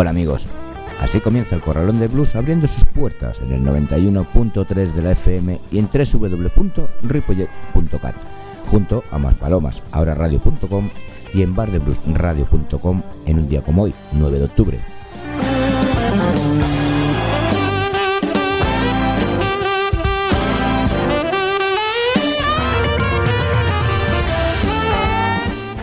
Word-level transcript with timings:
Hola 0.00 0.10
amigos, 0.10 0.46
así 0.98 1.20
comienza 1.20 1.54
el 1.54 1.60
Corralón 1.60 2.00
de 2.00 2.08
Blues 2.08 2.34
abriendo 2.34 2.66
sus 2.66 2.86
puertas 2.86 3.42
en 3.42 3.52
el 3.52 3.62
91.3 3.62 4.92
de 4.92 5.02
la 5.02 5.12
FM 5.12 5.60
y 5.70 5.78
en 5.78 5.90
www.ripollet.cat, 5.92 8.14
junto 8.66 9.04
a 9.10 9.18
más 9.18 9.36
palomas, 9.36 9.82
ahora 9.92 10.14
radio.com 10.14 10.88
y 11.34 11.42
en 11.42 11.54
bardebluesradio.com 11.54 13.02
en 13.26 13.38
un 13.38 13.48
día 13.48 13.62
como 13.62 13.82
hoy, 13.82 13.94
9 14.12 14.38
de 14.38 14.44
octubre. 14.44 14.80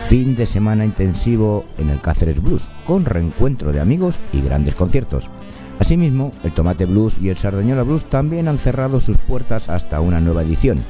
Fin 0.08 0.36
de 0.36 0.46
semana 0.46 0.86
intensivo 0.86 1.66
en 1.76 1.90
el 1.90 2.00
Cáceres 2.00 2.42
Blues, 2.42 2.66
con 2.86 3.04
reencuentro 3.04 3.72
de 3.72 3.80
amigos 3.80 4.18
y 4.32 4.40
grandes 4.40 4.74
conciertos. 4.74 5.28
Asimismo, 5.78 6.32
el 6.44 6.52
Tomate 6.52 6.86
Blues 6.86 7.18
y 7.20 7.28
el 7.28 7.36
Sardañola 7.36 7.82
Blues 7.82 8.04
también 8.04 8.48
han 8.48 8.58
cerrado 8.58 9.00
sus 9.00 9.18
puertas 9.18 9.68
hasta 9.68 10.00
una 10.00 10.18
nueva 10.18 10.42
edición, 10.42 10.82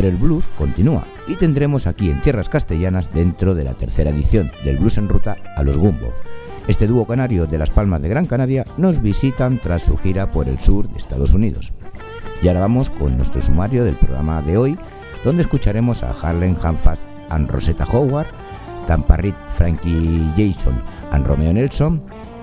pero 0.00 0.08
el 0.08 0.16
blues 0.16 0.46
continúa 0.56 1.04
y 1.28 1.34
tendremos 1.36 1.86
aquí 1.86 2.08
en 2.08 2.22
tierras 2.22 2.48
castellanas 2.48 3.12
dentro 3.12 3.54
de 3.54 3.64
la 3.64 3.74
tercera 3.74 4.08
edición 4.08 4.50
del 4.64 4.78
Blues 4.78 4.96
en 4.96 5.10
Ruta 5.10 5.36
a 5.58 5.62
los 5.62 5.76
Gumbo. 5.76 6.14
Este 6.68 6.86
dúo 6.86 7.06
canario 7.06 7.46
de 7.46 7.58
Las 7.58 7.68
Palmas 7.68 8.00
de 8.00 8.08
Gran 8.08 8.24
Canaria 8.24 8.64
nos 8.78 9.02
visitan 9.02 9.58
tras 9.58 9.82
su 9.82 9.98
gira 9.98 10.30
por 10.30 10.48
el 10.48 10.58
sur 10.58 10.88
de 10.88 10.96
Estados 10.96 11.34
Unidos. 11.34 11.74
Y 12.42 12.48
ahora 12.48 12.60
vamos 12.60 12.88
con 12.88 13.18
nuestro 13.18 13.42
sumario 13.42 13.84
del 13.84 13.94
programa 13.94 14.40
de 14.40 14.56
hoy, 14.56 14.78
donde 15.22 15.42
escucharemos 15.42 16.02
a 16.02 16.12
Harlem 16.12 16.56
Hanfast 16.62 17.02
and 17.28 17.50
Rosetta 17.50 17.84
Howard, 17.84 18.28
Tampa 18.86 19.18
Reed, 19.18 19.34
Frankie 19.50 20.32
Jason 20.34 20.80
and 21.12 21.26
Romeo 21.26 21.52
Nelson, 21.52 22.00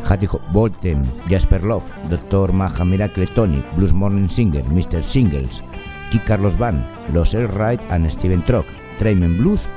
Hattie 0.08 0.30
Bolton, 0.52 1.04
Jasper 1.28 1.64
Love, 1.64 1.90
Dr. 2.08 2.54
Maha 2.54 2.86
Miracle 2.86 3.26
Tony, 3.26 3.64
Blues 3.76 3.94
Morning 3.94 4.30
Singer, 4.30 4.64
Mr. 4.66 5.02
Singles, 5.02 5.64
Kid 6.12 6.22
Carlos 6.28 6.56
Van, 6.56 6.97
Los 7.14 7.34
Wright 7.34 7.82
and 7.90 8.10
Steven 8.10 8.44
Trock, 8.44 8.66
Trayman 9.00 9.38
Blues, 9.38 9.70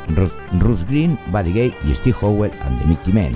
Russ 0.59 0.85
Green, 0.85 1.19
Buddy 1.31 1.53
Gay 1.53 1.75
y 1.85 1.95
Steve 1.95 2.17
Howell 2.21 2.53
and 2.63 2.81
the 2.81 2.87
Mickey 2.87 3.13
Men. 3.13 3.33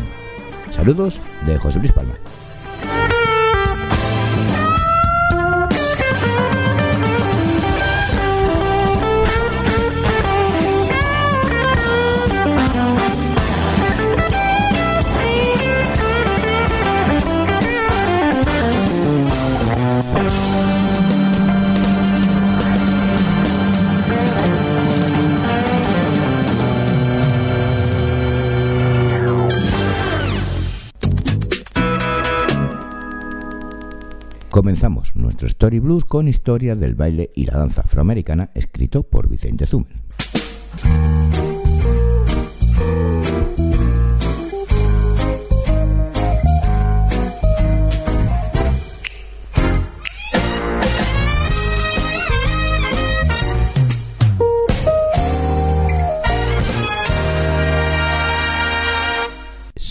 Saludos 0.70 1.20
de 1.46 1.58
José 1.58 1.78
Luis 1.78 1.92
Palma. 1.92 2.14
Comenzamos 34.64 35.14
nuestro 35.14 35.46
Story 35.46 35.78
Blues 35.78 36.06
con 36.06 36.26
historia 36.26 36.74
del 36.74 36.94
baile 36.94 37.30
y 37.34 37.44
la 37.44 37.58
danza 37.58 37.82
afroamericana 37.82 38.48
escrito 38.54 39.02
por 39.02 39.28
Vicente 39.28 39.66
Zumel. 39.66 40.00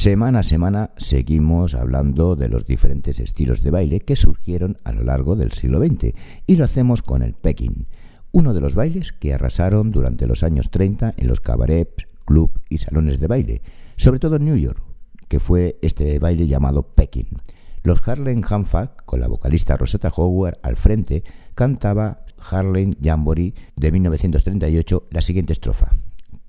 Semana 0.04 0.40
a 0.40 0.44
semana 0.44 0.92
seguimos 0.98 1.76
hablando 1.76 2.36
de 2.36 2.50
los 2.50 2.66
diferentes 2.66 3.22
estilos 3.22 3.62
de 3.62 3.72
baile 3.72 4.02
que 4.02 4.18
surgieron 4.18 4.76
a 4.84 4.92
lo 4.92 5.02
largo 5.06 5.38
del 5.38 5.54
siglo 5.54 5.80
XX 5.80 6.14
y 6.46 6.58
lo 6.58 6.66
hacemos 6.66 7.02
con 7.02 7.22
el 7.22 7.36
Peking, 7.36 7.86
uno 8.34 8.54
de 8.54 8.60
los 8.60 8.76
bailes 8.76 9.14
que 9.14 9.34
arrasaron 9.34 9.92
durante 9.92 10.28
los 10.28 10.44
años 10.44 10.72
30 10.72 11.14
en 11.16 11.28
los 11.30 11.40
cabarets, 11.40 12.10
club 12.26 12.52
y 12.68 12.80
salones 12.80 13.22
de 13.22 13.28
baile, 13.28 13.62
sobre 13.96 14.20
todo 14.20 14.36
en 14.36 14.44
New 14.44 14.58
York, 14.58 14.84
que 15.30 15.40
fue 15.40 15.80
este 15.82 16.20
baile 16.20 16.48
llamado 16.48 16.84
Peking. 16.84 17.38
Los 17.84 18.06
Harlem 18.06 18.42
Hanfa, 18.46 18.98
con 19.06 19.22
la 19.22 19.30
vocalista 19.30 19.78
Rosetta 19.78 20.12
Howard 20.14 20.60
al 20.64 20.76
frente, 20.76 21.24
cantaba 21.56 22.26
Harlem 22.52 22.96
Jamboree 23.02 23.54
de 23.78 23.92
1938 23.94 25.08
la 25.12 25.22
siguiente 25.22 25.54
estrofa 25.54 25.94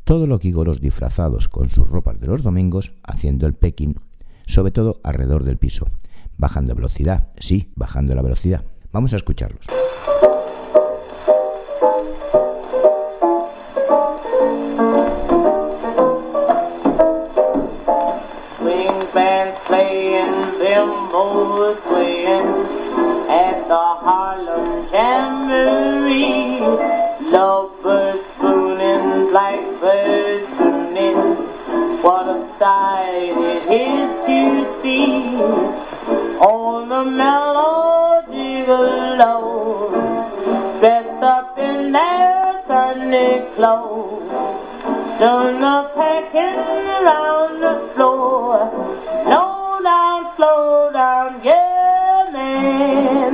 todo 0.04 0.26
los 0.26 0.40
gigolos 0.40 0.80
disfrazados 0.80 1.48
con 1.48 1.70
sus 1.70 1.88
ropas 1.88 2.20
de 2.20 2.26
los 2.26 2.42
domingos 2.42 2.92
haciendo 3.02 3.46
el 3.46 3.54
pecking, 3.54 3.98
sobre 4.46 4.72
todo 4.72 5.00
alrededor 5.02 5.44
del 5.44 5.56
piso, 5.56 5.88
bajando 6.36 6.74
velocidad, 6.74 7.28
sí, 7.38 7.72
bajando 7.74 8.14
la 8.14 8.22
velocidad. 8.22 8.64
Vamos 8.92 9.12
a 9.14 9.16
escucharlos. 9.16 9.66
blackbirds 27.84 28.13
see 34.84 35.40
on 36.44 36.88
the 36.90 37.04
melody 37.04 38.66
below, 38.66 39.88
dressed 40.78 41.22
up 41.22 41.58
in 41.58 41.90
their 41.92 42.62
Sunday 42.68 43.48
clothes, 43.56 44.28
doing 45.18 45.58
the 45.64 45.78
packing 45.96 46.60
around 47.00 47.54
the 47.64 47.76
floor. 47.94 48.68
Slow 49.24 49.80
down, 49.82 50.20
slow 50.36 50.92
down, 50.92 51.40
yeah, 51.42 52.28
man. 52.34 53.32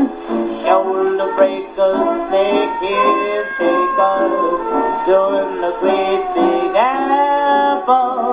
Shoulder 0.62 1.34
breakers, 1.34 2.31
make 2.31 2.78
it 2.94 3.47
takers 3.59 4.62
doing 5.10 5.53
the 5.65 5.72
great 5.81 6.22
big 6.37 6.77
apple. 6.77 8.31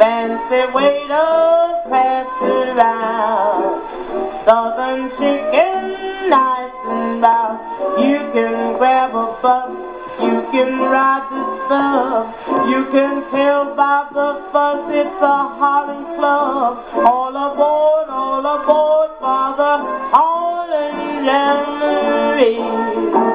Fancy 0.00 0.62
waiters 0.74 1.12
pass 1.12 1.51
around. 2.72 3.82
Southern 4.46 5.10
chicken, 5.10 6.28
nice 6.28 6.72
and 6.86 7.20
brown. 7.20 7.58
You 7.98 8.18
can 8.32 8.78
grab 8.78 9.14
a 9.14 9.36
buck, 9.42 9.70
you 10.20 10.46
can 10.52 10.78
ride 10.78 11.26
the 11.30 11.66
stuff. 11.66 12.34
You 12.68 12.84
can 12.92 13.22
tell 13.30 13.74
by 13.74 14.06
the 14.12 14.42
fuss 14.52 14.90
it's 14.90 15.22
a 15.22 15.48
Holland 15.58 16.06
club. 16.16 16.84
All 17.06 17.30
aboard, 17.30 18.08
all 18.08 18.44
aboard, 18.44 19.10
Father 19.20 19.78
Holland 20.12 21.26
Jamboree. 21.26 23.31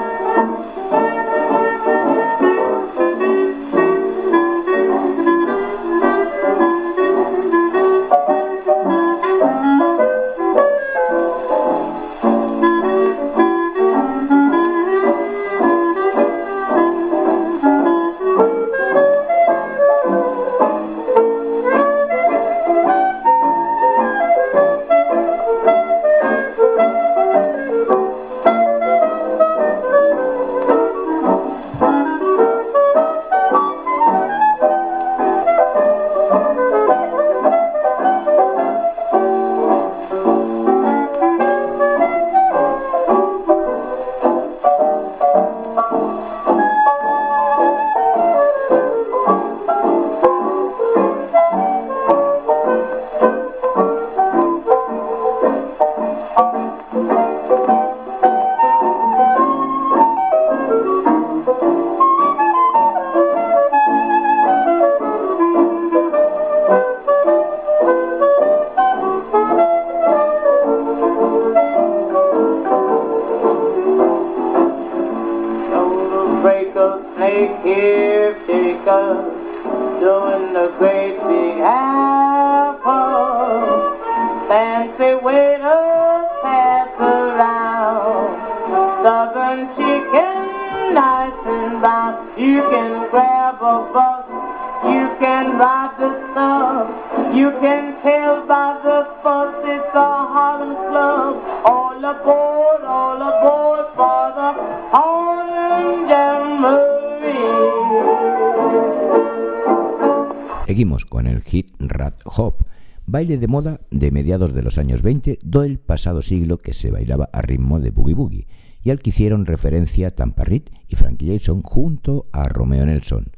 Baile 113.18 113.40
de 113.40 113.48
moda 113.48 113.82
de 113.90 114.12
mediados 114.12 114.54
de 114.54 114.62
los 114.62 114.78
años 114.78 115.02
20 115.02 115.40
del 115.42 115.80
pasado 115.80 116.22
siglo 116.22 116.60
que 116.60 116.76
se 116.76 116.92
bailaba 116.92 117.28
a 117.34 117.42
ritmo 117.42 117.80
de 117.80 117.90
boogie 117.90 118.14
boogie 118.14 118.48
y 118.84 118.92
al 118.92 119.00
que 119.00 119.10
hicieron 119.10 119.48
referencia 119.48 120.12
Tampa 120.12 120.44
y 120.52 120.96
Frankie 120.96 121.36
Jason 121.36 121.64
junto 121.64 122.28
a 122.32 122.48
Romeo 122.48 122.86
Nelson, 122.86 123.32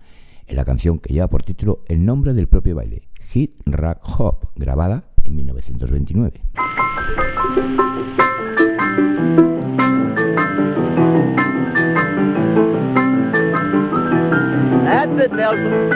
en 0.47 0.55
la 0.57 0.65
canción 0.65 0.99
que 0.99 1.13
lleva 1.13 1.29
por 1.29 1.43
título 1.43 1.85
el 1.87 2.03
nombre 2.03 2.33
del 2.33 2.49
propio 2.49 2.75
baile, 2.75 3.07
Hit 3.31 3.53
Rack 3.67 4.01
Hop, 4.19 4.49
grabada 4.57 5.05
en 5.23 5.37
1929. 5.37 6.41
That's 14.83 15.31
Nelson. 15.31 15.89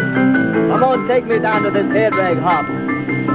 Come 0.70 1.28
me 1.28 1.40
down 1.40 1.64
to 1.64 1.72
this 1.72 1.92
head 1.92 2.16
rag 2.16 2.38
hop. 2.38 3.33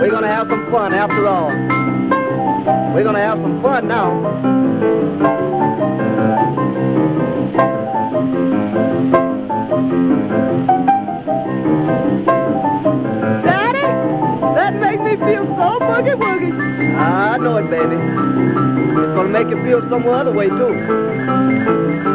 We're 0.00 0.10
gonna 0.10 0.28
have 0.28 0.48
some 0.48 0.70
fun 0.70 0.94
after 0.94 1.28
all. 1.28 1.50
We're 2.94 3.04
gonna 3.04 3.18
have 3.20 3.38
some 3.38 3.60
fun 3.60 3.86
now. 3.86 4.22
Daddy, 13.44 13.86
that 14.54 14.74
makes 14.80 15.02
me 15.02 15.16
feel 15.16 15.44
so 15.44 15.78
boogie 15.80 16.16
woogie. 16.16 16.96
I 16.96 17.36
know 17.36 17.58
it, 17.58 17.68
baby. 17.68 17.96
It's 17.96 19.12
gonna 19.14 19.28
make 19.28 19.48
you 19.48 19.62
feel 19.62 19.80
some 19.90 20.06
other 20.08 20.32
way 20.32 20.48
too. 20.48 22.11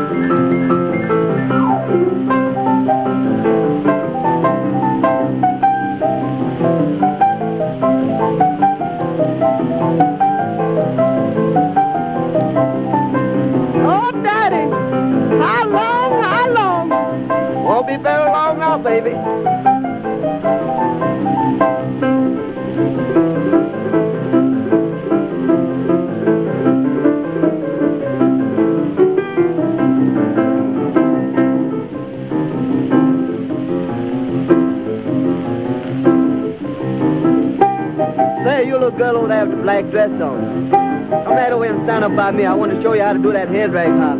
Stand 41.98 42.12
up 42.12 42.16
by 42.16 42.32
me. 42.32 42.46
I 42.46 42.54
want 42.54 42.72
to 42.72 42.82
show 42.84 42.94
you 42.94 43.02
how 43.02 43.14
to 43.14 43.20
do 43.20 43.34
that 43.34 43.50
head 43.50 43.74
rag 43.74 43.90
hop. 43.90 44.18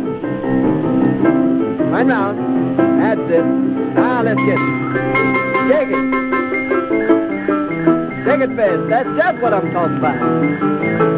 Right 1.92 2.06
round. 2.06 2.38
That's 3.00 3.20
it. 3.30 3.44
Now 3.94 4.22
let's 4.22 4.40
get 4.40 4.58
it. 4.58 4.66
Shake 5.68 5.88
it. 5.88 6.02
Shake 8.24 8.40
it 8.40 8.56
fast. 8.56 8.88
That's 8.88 9.08
just 9.16 9.42
what 9.42 9.54
I'm 9.54 9.70
talking 9.72 9.96
about. 9.98 11.17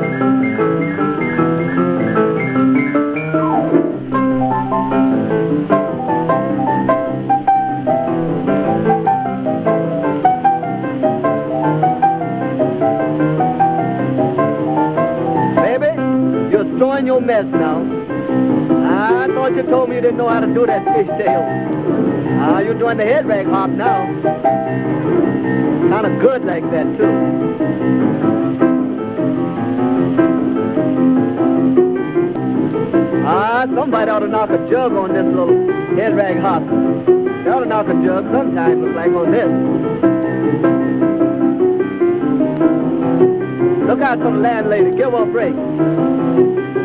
You 20.00 20.06
didn't 20.06 20.17
know 20.17 20.29
how 20.29 20.41
to 20.41 20.47
do 20.47 20.64
that 20.64 20.82
fishtail. 20.87 21.45
Ah, 22.40 22.61
you're 22.61 22.73
doing 22.73 22.97
the 22.97 23.04
head 23.04 23.26
rag 23.26 23.47
hop 23.47 23.69
now. 23.69 24.07
Kind 25.90 26.07
of 26.07 26.19
good 26.19 26.42
like 26.47 26.62
that, 26.71 26.87
too. 26.97 27.04
Ah, 33.26 33.66
somebody 33.75 34.11
ought 34.11 34.21
to 34.21 34.28
knock 34.28 34.49
a 34.49 34.71
jug 34.71 34.95
on 34.95 35.12
this 35.12 35.26
little 35.26 35.69
head 35.97 36.16
rag 36.16 36.38
hop. 36.38 36.62
They 36.64 37.50
ought 37.50 37.61
to 37.61 37.66
knock 37.66 37.88
a 37.88 37.95
jug 38.02 38.25
sometime, 38.33 38.83
look 38.83 38.95
like 38.97 39.12
on 39.12 39.30
this. 39.30 39.52
Look 43.87 44.00
out 44.00 44.16
for 44.16 44.30
the 44.30 44.38
landlady. 44.38 44.97
Give 44.97 45.12
her 45.12 45.25
a 45.25 45.26
break. 45.26 46.79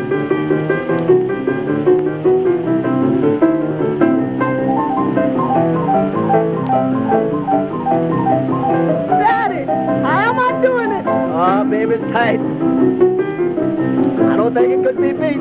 Baby, 11.86 12.02
it's 12.02 12.12
tight. 12.12 12.40
I 12.40 14.36
don't 14.36 14.54
think 14.54 14.72
it 14.72 14.82
could 14.82 14.96
be 15.00 15.12
beat. 15.12 15.40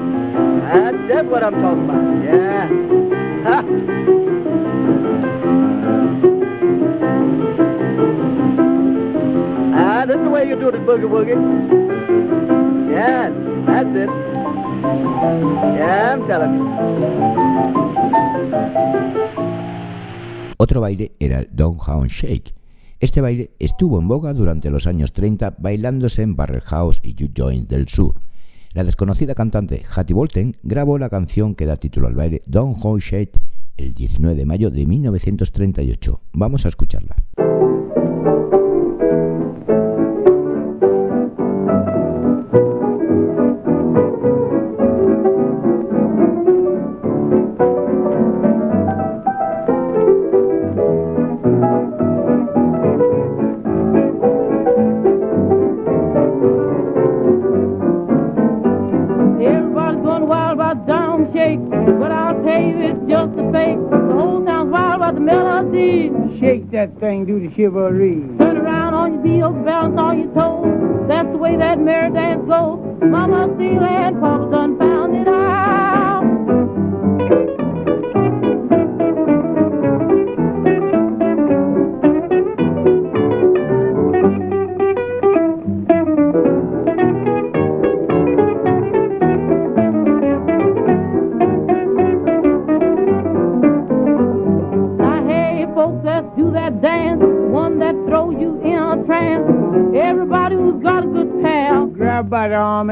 That's 0.62 0.98
just 1.08 1.26
what 1.26 1.44
I'm 1.44 1.60
talking 1.60 1.86
about. 1.90 2.24
Yeah. 2.24 2.70
Ah, 9.74 10.06
this 10.06 10.18
the 10.18 10.30
way 10.30 10.48
you 10.48 10.56
do 10.56 10.70
the 10.70 10.78
boogie 10.78 11.10
woogie. 11.10 11.36
Yes, 12.92 13.34
that's 13.66 13.96
it. 13.96 14.10
Yeah, 15.78 16.14
I'm 16.14 16.28
telling 16.28 16.54
you. 16.54 16.66
Otro 20.58 20.82
baile 20.82 21.12
era 21.20 21.40
el 21.40 21.48
Downtown 21.52 22.08
Shake. 22.08 22.54
Este 23.06 23.22
baile 23.22 23.52
estuvo 23.60 24.00
en 24.00 24.08
boga 24.08 24.34
durante 24.34 24.72
los 24.72 24.88
años 24.88 25.14
30 25.14 25.58
bailándose 25.60 26.24
en 26.24 26.36
Barrel 26.36 26.62
House 26.62 27.02
y 27.04 27.14
You 27.14 27.30
Joint 27.38 27.70
del 27.70 27.88
Sur. 27.88 28.16
La 28.74 28.84
desconocida 28.84 29.36
cantante 29.36 29.84
Hattie 29.96 30.16
Bolton 30.16 30.58
grabó 30.64 30.98
la 30.98 31.08
canción 31.08 31.54
que 31.54 31.68
da 31.68 31.76
título 31.76 32.08
al 32.08 32.16
baile 32.16 32.42
Downtown 32.48 32.98
Shake 32.98 33.40
el 33.78 33.94
19 33.94 34.36
de 34.36 34.46
mayo 34.48 34.72
de 34.72 34.88
1938. 34.88 36.20
Vamos 36.34 36.66
a 36.66 36.70
escucharla. 36.70 37.16
to 67.40 67.50
chivalry. 67.56 68.55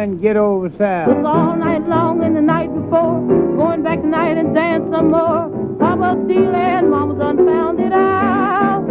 And 0.03 0.22
get 0.22 0.36
over 0.36 0.69
south. 0.77 1.07
Took 1.07 1.25
all 1.25 1.55
night 1.55 1.88
long 1.88 2.24
and 2.24 2.36
the 2.36 2.41
night 2.41 2.67
before. 2.67 3.25
Going 3.55 3.83
back 3.83 4.01
tonight 4.01 4.38
and 4.38 4.53
dance 4.53 4.83
some 4.91 5.12
more. 5.12 5.50
Papa 5.79 6.22
steal 6.25 6.53
and 6.53 6.91
mama 6.91 7.17
done 7.17 7.38
found 7.38 7.79
it 7.79 7.93
out. 7.93 8.83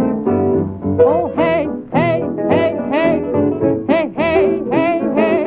Oh, 0.99 1.31
hey, 1.35 1.67
hey, 1.93 2.23
hey, 2.49 2.75
hey. 2.91 3.21
Hey, 3.87 4.11
hey, 4.17 4.61
hey, 4.71 5.01
hey. 5.13 5.45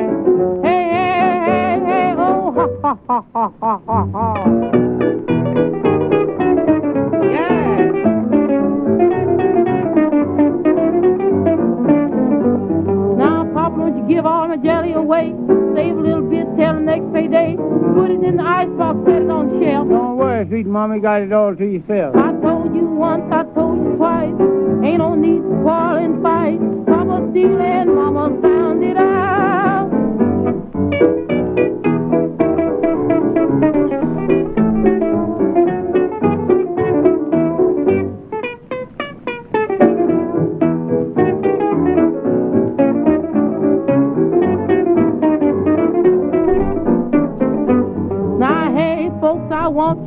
Hey, 0.63 0.83
hey, 0.95 1.39
hey, 1.45 1.79
hey. 1.85 2.15
Oh, 2.17 2.51
ha, 2.55 2.67
ha, 2.81 3.21
ha, 3.33 3.51
ha, 3.59 3.81
ha, 3.85 4.05
ha, 4.13 4.86
in 18.27 18.37
the 18.37 18.43
icebox, 18.43 18.99
set 19.05 19.21
it 19.21 19.29
on 19.29 19.47
the 19.47 19.65
shelf. 19.65 19.87
Don't 19.87 20.17
worry, 20.17 20.45
sweet 20.47 20.67
mommy, 20.67 20.99
got 20.99 21.21
it 21.21 21.31
all 21.31 21.55
to 21.55 21.65
yourself. 21.65 22.15
I 22.15 22.33
told 22.41 22.75
you 22.75 22.85
once, 22.85 23.23
I 23.31 23.43
told 23.55 23.77
you 23.77 23.95
twice. 23.95 24.35
Ain't 24.83 24.99
no 24.99 25.15
need 25.15 25.41
to 25.41 25.59
quarrel 25.63 26.03
and 26.03 26.21
fight. 26.21 26.59
Papa 26.85 27.27
stealing, 27.31 27.95
Mama 27.95 28.41
found 28.41 28.83
it 28.83 28.97
out. 28.97 29.47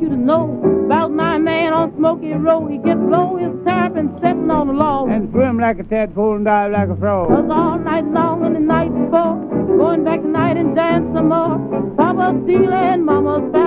You 0.01 0.09
to 0.09 0.17
know 0.17 0.59
about 0.85 1.11
my 1.11 1.37
man 1.37 1.73
on 1.73 1.95
Smoky 1.95 2.33
Road. 2.33 2.71
He 2.71 2.77
gets 2.77 2.99
low, 2.99 3.37
his 3.37 3.53
tap 3.65 3.95
and 3.95 4.09
sitting 4.21 4.49
on 4.49 4.67
the 4.67 4.73
log. 4.73 5.09
And 5.09 5.29
swim 5.31 5.59
like 5.59 5.79
a 5.79 5.83
tadpole 5.83 6.35
and 6.35 6.45
dive 6.45 6.71
like 6.71 6.89
a 6.89 6.95
frog. 6.95 7.29
Was 7.29 7.49
all 7.51 7.77
night 7.77 8.07
long 8.07 8.43
and 8.43 8.55
the 8.55 8.59
night 8.59 8.89
before. 8.89 9.37
Going 9.77 10.03
back 10.03 10.21
tonight 10.21 10.57
and 10.57 10.75
dance 10.75 11.05
some 11.13 11.29
more. 11.29 11.59
Papa 11.95 12.41
stealing, 12.43 13.05
Mama 13.05 13.39
found 13.51 13.55
it 13.55 13.60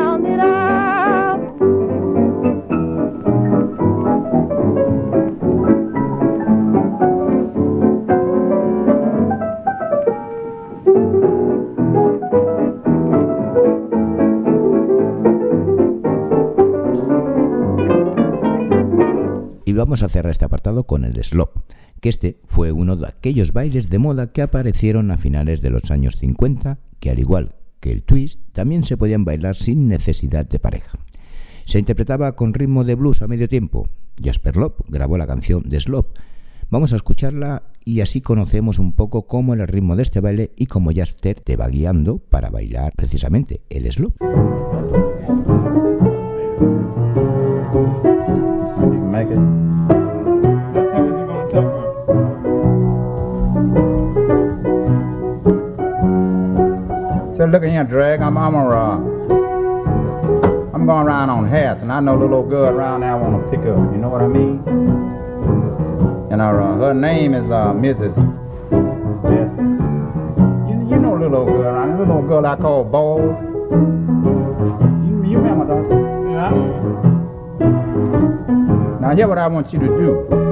vamos 19.85 20.03
a 20.03 20.09
cerrar 20.09 20.31
este 20.31 20.47
apartado 20.47 20.85
con 20.85 21.05
el 21.05 21.23
slop, 21.23 21.59
que 22.01 22.09
este 22.09 22.41
fue 22.47 22.73
uno 22.73 22.97
de 22.97 23.07
aquellos 23.07 23.53
bailes 23.53 23.91
de 23.91 23.99
moda 23.99 24.33
que 24.33 24.41
aparecieron 24.41 25.11
a 25.11 25.19
finales 25.19 25.61
de 25.61 25.69
los 25.69 25.91
años 25.91 26.17
50, 26.17 26.79
que 27.01 27.11
al 27.11 27.19
igual 27.19 27.55
que 27.81 27.93
el 27.93 28.03
twist, 28.03 28.41
también 28.53 28.83
se 28.85 28.97
podían 28.97 29.27
bailar 29.27 29.57
sin 29.57 29.87
necesidad 29.89 30.49
de 30.49 30.59
pareja. 30.59 30.93
Se 31.67 31.79
interpretaba 31.79 32.35
con 32.35 32.55
ritmo 32.55 32.83
de 32.85 32.95
blues 32.95 33.21
a 33.21 33.29
medio 33.29 33.47
tiempo. 33.47 33.87
Jasper 34.25 34.57
Lop 34.57 34.81
grabó 34.89 35.19
la 35.19 35.27
canción 35.27 35.63
de 35.65 35.79
Slop. 35.79 36.17
Vamos 36.71 36.95
a 36.95 36.97
escucharla 36.97 37.65
y 37.85 38.01
así 38.01 38.23
conocemos 38.23 38.79
un 38.79 38.95
poco 38.95 39.27
cómo 39.27 39.53
era 39.53 39.65
el 39.65 39.69
ritmo 39.69 39.97
de 39.97 40.03
este 40.03 40.21
baile 40.21 40.53
y 40.57 40.65
cómo 40.65 40.93
Jasper 40.95 41.43
te 41.43 41.57
va 41.57 41.69
guiando 41.69 42.21
para 42.21 42.49
bailar 42.49 42.95
precisamente 42.97 43.61
el 43.69 43.93
slop. 43.93 44.15
First. 57.45 57.53
So 57.53 57.59
look 57.59 57.63
at 57.63 57.71
here, 57.71 57.85
Drag. 57.85 58.21
I'm 58.21 58.37
I'm 58.37 58.55
a 58.55 58.69
uh, 58.69 58.97
I'm 60.75 60.87
going 60.87 61.07
around 61.07 61.31
on 61.31 61.49
hats, 61.49 61.83
and 61.83 61.93
I 61.93 62.01
know 62.01 62.19
the 62.19 62.25
little 62.25 62.49
girl 62.49 62.75
around 62.75 63.01
there 63.01 63.13
I 63.13 63.15
want 63.15 63.43
to 63.43 63.51
pick 63.51 63.61
up. 63.61 63.93
You 63.93 63.99
know 63.99 64.09
what 64.09 64.23
I 64.23 64.29
mean? 64.29 64.63
And 66.31 66.41
her 66.41 66.61
uh, 66.61 66.77
her 66.79 66.95
name 66.95 67.35
is 67.35 67.45
uh, 67.51 67.73
Mrs. 67.73 68.15
Yes. 69.31 69.51
You, 70.69 70.77
you 70.91 70.97
know 71.01 71.19
the 71.19 71.29
little 71.29 71.47
girl 71.47 71.63
around 71.63 71.93
the 71.93 71.99
little 71.99 72.23
girl 72.23 72.47
I 72.47 72.57
call 72.57 72.85
Balls. 72.85 73.37
You, 75.07 75.25
you 75.31 75.39
remember 75.39 75.67
that? 75.67 75.85
Yeah. 76.31 76.51
Now 79.01 79.15
here 79.15 79.29
what 79.29 79.39
I 79.39 79.47
want 79.47 79.73
you 79.73 79.79
to 79.81 79.87
do. 79.87 80.45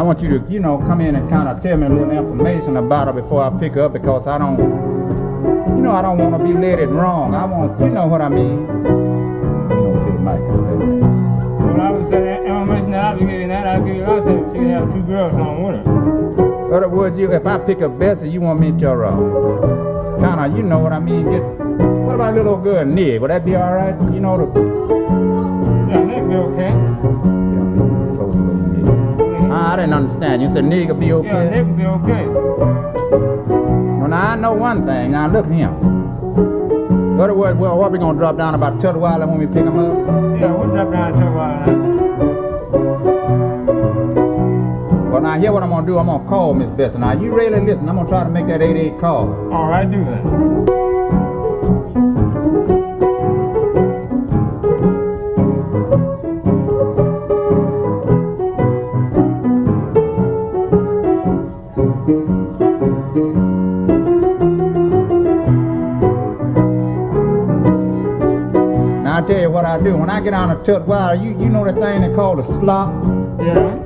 I 0.00 0.02
want 0.02 0.22
you 0.22 0.38
to, 0.38 0.50
you 0.50 0.60
know, 0.60 0.78
come 0.78 1.02
in 1.02 1.14
and 1.14 1.28
kind 1.28 1.46
of 1.46 1.62
tell 1.62 1.76
me 1.76 1.84
a 1.84 1.90
little 1.90 2.10
information 2.10 2.78
about 2.78 3.08
her 3.08 3.12
before 3.12 3.42
I 3.42 3.50
pick 3.60 3.76
up 3.76 3.92
because 3.92 4.26
I 4.26 4.38
don't, 4.38 4.56
you 4.56 5.82
know, 5.82 5.92
I 5.92 6.00
don't 6.00 6.16
want 6.16 6.40
to 6.40 6.42
be 6.42 6.54
led 6.54 6.78
it 6.78 6.86
wrong. 6.86 7.34
I 7.34 7.44
want, 7.44 7.78
you 7.78 7.90
know 7.90 8.06
what 8.06 8.22
I 8.22 8.30
mean. 8.30 8.64
You 8.64 8.66
know, 9.76 10.00
to 10.00 10.12
the 10.16 10.18
mic. 10.24 10.40
When 11.68 11.80
I 11.82 11.90
was 11.90 12.08
saying 12.08 12.46
information 12.46 12.92
that 12.92 13.04
I 13.04 13.12
was 13.12 13.20
giving 13.20 13.48
that, 13.48 13.66
I 13.66 13.78
give 13.80 13.96
you, 13.96 14.04
I 14.06 14.24
said 14.24 14.40
she 14.56 14.68
have 14.72 14.90
two 14.90 15.02
girls 15.02 15.34
on 15.34 15.64
with 15.64 15.84
her. 15.84 16.68
In 16.68 16.72
other 16.72 16.88
words, 16.88 17.18
you, 17.18 17.30
if 17.30 17.44
I 17.44 17.58
pick 17.58 17.82
up 17.82 17.98
Bessie, 17.98 18.30
you 18.30 18.40
want 18.40 18.58
me 18.58 18.72
to, 18.80 18.90
uh, 18.92 20.16
kind 20.18 20.40
of, 20.40 20.56
you 20.56 20.62
know 20.62 20.78
what 20.78 20.94
I 20.94 20.98
mean, 20.98 21.28
get, 21.30 21.42
what 21.44 22.14
about 22.14 22.32
little 22.34 22.56
girl 22.56 22.86
Nig? 22.86 23.20
Would 23.20 23.28
that 23.30 23.44
be 23.44 23.54
all 23.54 23.74
right? 23.74 23.92
You 24.14 24.20
know, 24.20 24.38
the, 24.38 25.92
Yeah, 25.92 26.06
that'd 26.06 26.26
be 26.26 26.36
okay. 26.36 27.39
I 29.52 29.76
didn't 29.76 29.92
understand. 29.94 30.42
You 30.42 30.48
said 30.48 30.64
Nig 30.64 30.88
would 30.88 31.00
be 31.00 31.12
okay? 31.12 31.28
that'd 31.28 31.76
be 31.76 31.84
okay. 31.84 32.26
Well, 32.26 34.08
now 34.08 34.30
I 34.32 34.36
know 34.36 34.52
one 34.54 34.86
thing. 34.86 35.12
Now 35.12 35.28
look 35.30 35.46
at 35.46 35.52
him. 35.52 35.74
In 37.14 37.20
other 37.20 37.34
words, 37.34 37.58
well, 37.58 37.76
what 37.78 37.92
we 37.92 37.98
gonna 37.98 38.18
drop 38.18 38.36
down 38.36 38.54
about 38.54 38.80
Tuttle 38.80 39.00
when 39.02 39.38
we 39.38 39.46
pick 39.46 39.56
him 39.66 39.78
up? 39.78 40.40
Yeah, 40.40 40.52
we'll 40.52 40.70
drop 40.70 40.90
down 40.92 41.12
to 41.12 41.26
a 41.26 41.32
while 41.32 41.66
now. 41.66 41.90
Well, 45.10 45.20
now 45.20 45.38
here 45.38 45.52
what 45.52 45.62
I'm 45.62 45.70
gonna 45.70 45.86
do. 45.86 45.98
I'm 45.98 46.06
gonna 46.06 46.28
call 46.28 46.54
Miss 46.54 46.70
Bessie. 46.70 46.98
Now 46.98 47.12
you 47.12 47.30
really 47.34 47.60
listen. 47.60 47.88
I'm 47.88 47.96
gonna 47.96 48.08
try 48.08 48.24
to 48.24 48.30
make 48.30 48.46
that 48.46 48.62
88 48.62 49.00
call. 49.00 49.52
All 49.52 49.68
right, 49.68 49.90
do 49.90 50.02
that. 50.04 50.79
Now 69.04 69.18
I 69.18 69.26
tell 69.26 69.40
you 69.40 69.50
what 69.50 69.64
I 69.64 69.80
do. 69.80 69.96
When 69.96 70.10
I 70.10 70.20
get 70.20 70.34
on 70.34 70.50
a 70.50 70.56
Tuttle 70.64 70.92
Island, 70.92 71.22
you 71.22 71.44
you 71.44 71.48
know 71.48 71.64
the 71.64 71.72
thing 71.72 72.02
they 72.02 72.12
call 72.16 72.34
the 72.34 72.42
slop. 72.58 72.92
Yeah. 73.38 73.76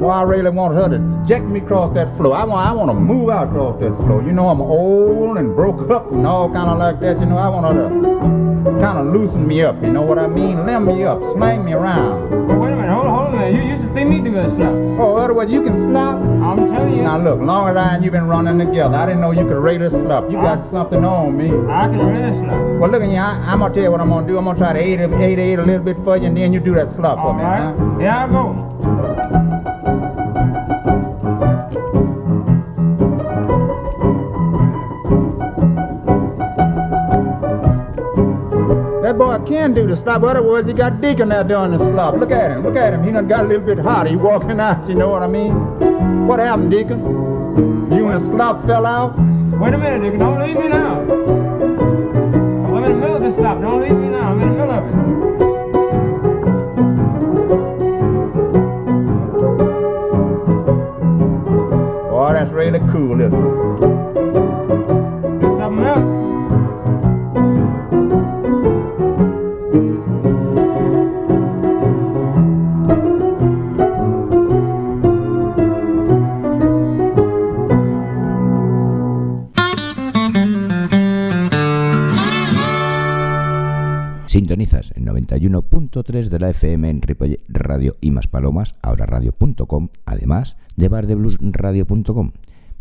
Well, 0.00 0.10
I 0.10 0.22
really 0.22 0.50
want 0.50 0.74
her 0.74 0.88
to 0.88 0.98
jack 1.28 1.42
me 1.42 1.60
across 1.60 1.94
that 1.94 2.16
floor. 2.16 2.34
I 2.34 2.44
want 2.44 2.66
I 2.66 2.72
want 2.72 2.90
to 2.90 2.94
move 2.94 3.28
out 3.28 3.48
across 3.48 3.78
that 3.80 3.94
floor. 3.98 4.22
You 4.22 4.32
know 4.32 4.48
I'm 4.48 4.62
old 4.62 5.36
and 5.36 5.54
broke 5.54 5.90
up 5.90 6.10
and 6.10 6.26
all 6.26 6.50
kind 6.50 6.70
of 6.70 6.78
like 6.78 7.00
that. 7.00 7.20
You 7.20 7.26
know 7.26 7.36
I 7.36 7.48
want 7.48 7.66
her 7.66 7.88
to 7.88 8.41
kind 8.80 8.98
of 8.98 9.06
loosen 9.14 9.46
me 9.46 9.62
up. 9.62 9.80
You 9.82 9.90
know 9.90 10.02
what 10.02 10.18
I 10.18 10.26
mean? 10.26 10.64
Limb 10.66 10.86
me 10.86 11.04
up, 11.04 11.20
slang 11.34 11.64
me 11.64 11.72
around. 11.72 12.30
But 12.48 12.58
wait 12.58 12.72
a 12.72 12.76
minute, 12.76 12.92
hold 12.92 13.06
on, 13.06 13.14
hold 13.14 13.26
on 13.28 13.34
a 13.34 13.38
minute. 13.38 13.64
You, 13.64 13.70
you 13.72 13.76
should 13.78 13.92
see 13.94 14.04
me 14.04 14.20
do 14.20 14.32
that 14.32 14.50
stuff. 14.50 14.74
Oh, 15.00 15.16
in 15.18 15.22
other 15.24 15.34
words, 15.34 15.50
you 15.52 15.62
can 15.62 15.74
slop. 15.90 16.16
I'm 16.16 16.68
telling 16.68 16.96
you, 16.96 17.02
Now 17.02 17.18
look, 17.18 17.40
long 17.40 17.68
as 17.68 17.76
I 17.76 17.94
and 17.94 18.04
you 18.04 18.10
been 18.10 18.26
running 18.28 18.58
together, 18.58 18.94
I 18.94 19.06
didn't 19.06 19.20
know 19.20 19.30
you 19.32 19.46
could 19.46 19.56
really 19.58 19.88
slop. 19.88 20.24
You 20.30 20.36
got 20.36 20.68
something 20.70 21.04
on 21.04 21.36
me. 21.36 21.48
I 21.70 21.86
can 21.88 21.98
really 22.06 22.36
slap. 22.38 22.60
Well, 22.80 22.90
look 22.90 23.02
at 23.02 23.08
you. 23.08 23.16
I, 23.16 23.30
I'm 23.52 23.60
gonna 23.60 23.72
tell 23.74 23.82
you 23.84 23.90
what 23.90 24.00
I'm 24.00 24.08
gonna 24.08 24.26
do. 24.26 24.38
I'm 24.38 24.44
gonna 24.44 24.58
try 24.58 24.72
to 24.72 24.78
aid 24.78 25.00
aid 25.00 25.38
it 25.38 25.58
a 25.58 25.62
little 25.62 25.82
bit 25.84 25.96
for 26.04 26.16
you, 26.16 26.26
and 26.26 26.36
then 26.36 26.52
you 26.52 26.60
do 26.60 26.74
that 26.74 26.90
slop 26.92 27.18
for 27.18 27.28
All 27.28 27.34
me. 27.34 27.42
right, 27.42 27.74
Huh? 27.76 27.98
here 27.98 28.10
I 28.10 28.26
go. 28.28 29.21
Can 39.52 39.74
do 39.74 39.86
the 39.86 39.94
slop. 39.94 40.22
In 40.22 40.28
other 40.30 40.42
words, 40.42 40.66
he 40.66 40.74
got 40.74 41.00
Deacon 41.00 41.30
out 41.30 41.46
doing 41.48 41.72
the 41.72 41.78
slop. 41.78 42.16
Look 42.16 42.30
at 42.30 42.50
him. 42.50 42.62
Look 42.62 42.76
at 42.76 42.94
him. 42.94 43.04
He 43.04 43.12
done 43.12 43.28
got 43.28 43.44
a 43.44 43.48
little 43.48 43.66
bit 43.66 43.78
hot. 43.78 44.06
He 44.06 44.16
walking 44.16 44.58
out. 44.58 44.88
You 44.88 44.94
know 44.94 45.08
what 45.08 45.22
I 45.22 45.26
mean? 45.26 45.52
What 46.26 46.38
happened, 46.38 46.70
Deacon? 46.70 47.00
You 47.92 48.08
and 48.08 48.14
the 48.14 48.26
slop 48.30 48.66
fell 48.66 48.86
out? 48.86 49.18
Wait 49.60 49.74
a 49.74 49.78
minute, 49.78 50.02
Deacon. 50.02 50.20
Don't 50.20 50.40
leave 50.40 50.56
me 50.56 50.68
now. 50.68 51.00
I'm 52.72 52.84
in 52.84 52.92
the 52.92 52.98
middle 52.98 53.16
of 53.16 53.22
this 53.22 53.34
stop. 53.34 53.60
Don't 53.60 53.80
leave 53.82 53.92
me 53.92 54.08
now. 54.08 54.32
I'm 54.32 54.40
in 54.40 54.48
the 54.48 54.54
middle 54.54 54.61
91.3 86.12 86.28
de 86.28 86.38
la 86.38 86.50
FM 86.50 86.90
en 86.90 87.02
Radio 87.48 87.96
y 88.00 88.10
más 88.10 88.26
palomas, 88.26 88.74
ahora 88.82 89.06
radio.com, 89.06 89.88
además 90.04 90.56
de 90.76 90.88
bardebluesradio.com. 90.88 92.32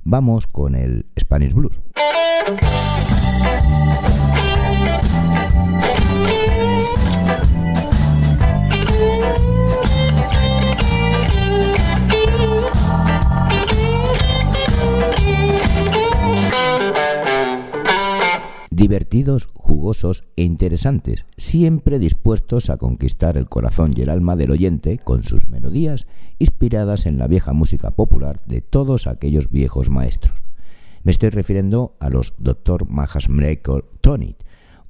Vamos 0.03 0.47
con 0.47 0.75
el 0.75 1.05
Spanish 1.17 1.53
Blues. 1.53 1.79
E 20.37 20.43
interesantes, 20.43 21.25
siempre 21.35 21.99
dispuestos 21.99 22.69
a 22.69 22.77
conquistar 22.77 23.35
el 23.35 23.49
corazón 23.49 23.93
y 23.95 24.01
el 24.01 24.09
alma 24.09 24.37
del 24.37 24.51
oyente 24.51 24.97
con 24.97 25.23
sus 25.23 25.49
melodías 25.49 26.07
inspiradas 26.39 27.05
en 27.05 27.17
la 27.17 27.27
vieja 27.27 27.51
música 27.51 27.91
popular 27.91 28.41
de 28.45 28.61
todos 28.61 29.05
aquellos 29.05 29.49
viejos 29.51 29.89
maestros. 29.89 30.45
Me 31.03 31.11
estoy 31.11 31.29
refiriendo 31.29 31.97
a 31.99 32.09
los 32.09 32.33
Dr. 32.37 32.89
Majas 32.89 33.27
Miracle 33.27 33.83
Tonic, 33.99 34.37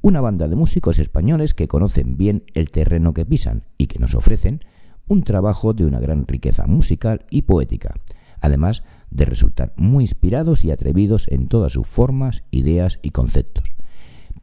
una 0.01 0.21
banda 0.21 0.47
de 0.47 0.55
músicos 0.55 0.99
españoles 0.99 1.55
que 1.55 1.67
conocen 1.67 2.15
bien 2.15 2.43
el 2.53 2.69
terreno 2.69 3.15
que 3.15 3.25
pisan 3.25 3.63
y 3.79 3.87
que 3.87 3.97
nos 3.97 4.13
ofrecen 4.13 4.61
un 5.07 5.23
trabajo 5.23 5.73
de 5.73 5.85
una 5.85 5.99
gran 5.99 6.27
riqueza 6.27 6.67
musical 6.67 7.25
y 7.31 7.41
poética, 7.41 7.95
además 8.39 8.83
de 9.09 9.25
resultar 9.25 9.73
muy 9.77 10.03
inspirados 10.03 10.63
y 10.63 10.71
atrevidos 10.71 11.27
en 11.27 11.47
todas 11.47 11.73
sus 11.73 11.87
formas, 11.87 12.43
ideas 12.51 12.99
y 13.01 13.09
conceptos. 13.09 13.70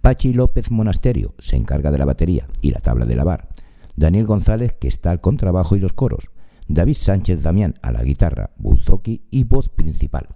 Pachi 0.00 0.32
López 0.32 0.70
Monasterio 0.70 1.34
se 1.38 1.56
encarga 1.56 1.90
de 1.90 1.98
la 1.98 2.04
batería 2.04 2.46
y 2.61 2.70
la 2.70 2.80
tabla 2.80 3.04
de 3.04 3.16
lavar. 3.16 3.48
Daniel 3.96 4.26
González, 4.26 4.74
que 4.78 4.88
está 4.88 5.11
al 5.11 5.20
contrabajo 5.20 5.76
y 5.76 5.80
los 5.80 5.92
coros. 5.92 6.28
David 6.68 6.94
Sánchez 6.94 7.42
Damián 7.42 7.74
a 7.82 7.90
la 7.90 8.02
guitarra, 8.02 8.50
buzoki 8.58 9.22
y 9.30 9.44
voz 9.44 9.68
principal. 9.68 10.28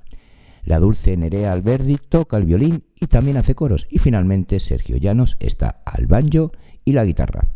La 0.65 0.79
dulce 0.79 1.17
Nerea 1.17 1.53
Alberdi 1.53 1.97
toca 1.97 2.37
el 2.37 2.45
violín 2.45 2.85
y 3.01 3.07
también 3.07 3.37
hace 3.37 3.55
coros. 3.55 3.87
Y 3.91 3.99
finalmente 3.99 4.61
Sergio 4.61 4.97
Llanos 4.97 5.37
está 5.41 5.83
al 5.85 6.07
banjo 6.07 6.53
y 6.85 6.93
la 6.93 7.05
guitarra. 7.05 7.49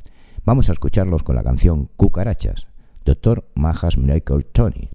Vamos 0.45 0.69
a 0.69 0.73
escucharlos 0.73 1.23
con 1.23 1.37
la 1.37 1.42
canción 1.42 1.88
Cucarachas. 1.97 2.69
Doctor 3.05 3.49
Majas 3.55 3.97
Miracle 3.97 4.42
Tony. 4.53 4.90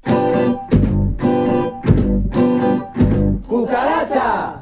¡Cucaracha! 3.48 4.61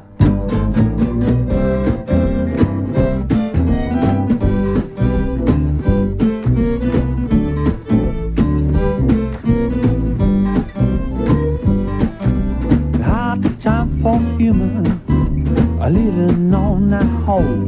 Living 15.90 16.54
on 16.54 16.90
that 16.90 17.06
hole. 17.26 17.66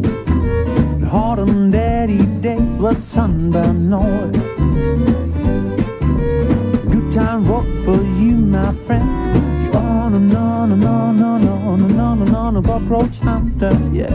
The 1.00 1.08
hard 1.10 1.40
on 1.40 1.72
daddy 1.72 2.24
days 2.42 2.74
was 2.78 2.98
sunburn 2.98 3.92
oil. 3.92 4.32
Good 6.92 7.12
time 7.12 7.48
work 7.48 7.66
for 7.84 8.02
you, 8.20 8.36
my 8.36 8.74
friend. 8.86 9.36
You 9.64 9.72
on 9.74 10.14
and 10.14 10.34
on 10.34 10.72
and 10.72 10.86
on 10.86 11.20
and 11.20 11.46
on 11.46 11.82
and 11.82 12.00
on 12.00 12.22
and 12.22 12.36
on. 12.36 12.58
A 12.58 12.62
cockroach 12.62 13.20
hunter, 13.20 13.72
yeah. 13.92 14.10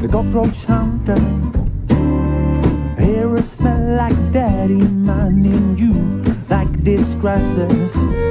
The 0.00 0.08
cockroach 0.10 0.64
hunter. 0.64 1.20
Hair 2.98 3.42
smell 3.42 3.96
like 3.96 4.32
daddy 4.32 4.82
minding 4.82 5.76
you 5.76 5.94
like 6.48 6.82
disgraces. 6.82 8.29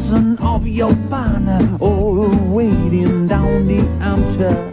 Thousand 0.00 0.40
of 0.40 0.66
your 0.66 0.94
banner 0.94 1.76
all 1.78 2.26
waiting 2.46 3.26
down 3.26 3.66
the 3.66 3.80
armchair. 4.00 4.70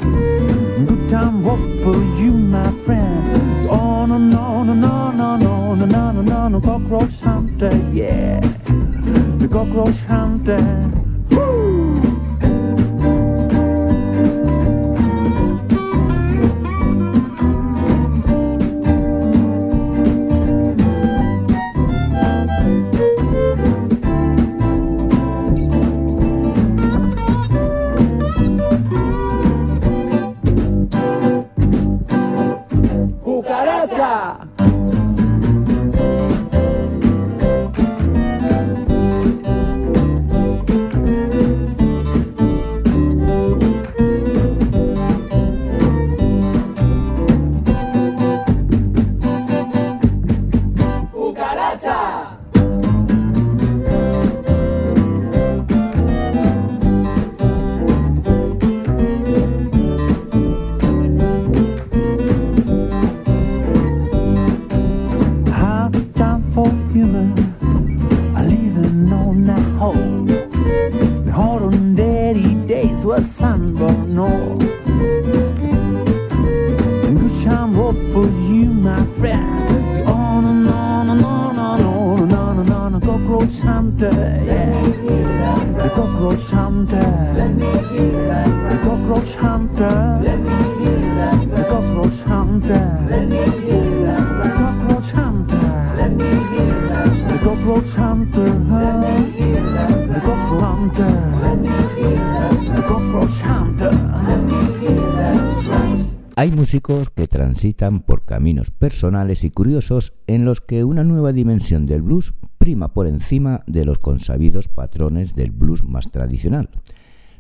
Good 0.88 1.10
time 1.10 1.44
work 1.44 1.60
for 1.84 2.02
you, 2.16 2.32
my 2.32 2.72
friend. 2.86 3.70
On 3.70 4.10
and 4.14 4.34
on 4.34 4.70
and 4.70 4.86
on 4.86 5.20
and 5.20 5.44
on 5.44 5.82
and 5.82 5.94
on 5.94 6.18
and 6.20 6.32
on. 6.32 6.62
Cockroach 6.62 7.20
hunter, 7.20 7.76
yeah. 7.92 8.40
The 8.40 9.50
cockroach 9.52 10.00
hunter. 10.06 11.07
Hay 106.36 106.52
músicos 106.52 107.10
que 107.10 107.28
transitan 107.28 108.02
por 108.02 108.24
caminos 108.24 108.70
personales 108.70 109.44
y 109.44 109.50
curiosos 109.50 110.14
en 110.28 110.46
los 110.46 110.62
que 110.62 110.84
una 110.84 111.04
nueva 111.04 111.34
dimensión 111.34 111.88
del 111.88 112.04
blues 112.04 112.36
prima 112.58 112.94
por 112.94 113.08
encima 113.08 113.64
de 113.66 113.86
los 113.86 113.98
consabidos 113.98 114.68
patrones 114.68 115.34
del 115.34 115.52
blues 115.52 115.84
más 115.84 116.12
tradicional. 116.12 116.70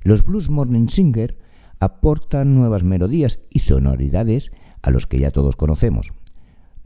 Los 0.01 0.23
blues 0.23 0.49
morning 0.49 0.87
singer 0.87 1.37
aportan 1.79 2.55
nuevas 2.55 2.83
melodías 2.83 3.39
y 3.49 3.59
sonoridades 3.59 4.51
a 4.81 4.89
los 4.89 5.05
que 5.05 5.19
ya 5.19 5.31
todos 5.31 5.55
conocemos. 5.55 6.11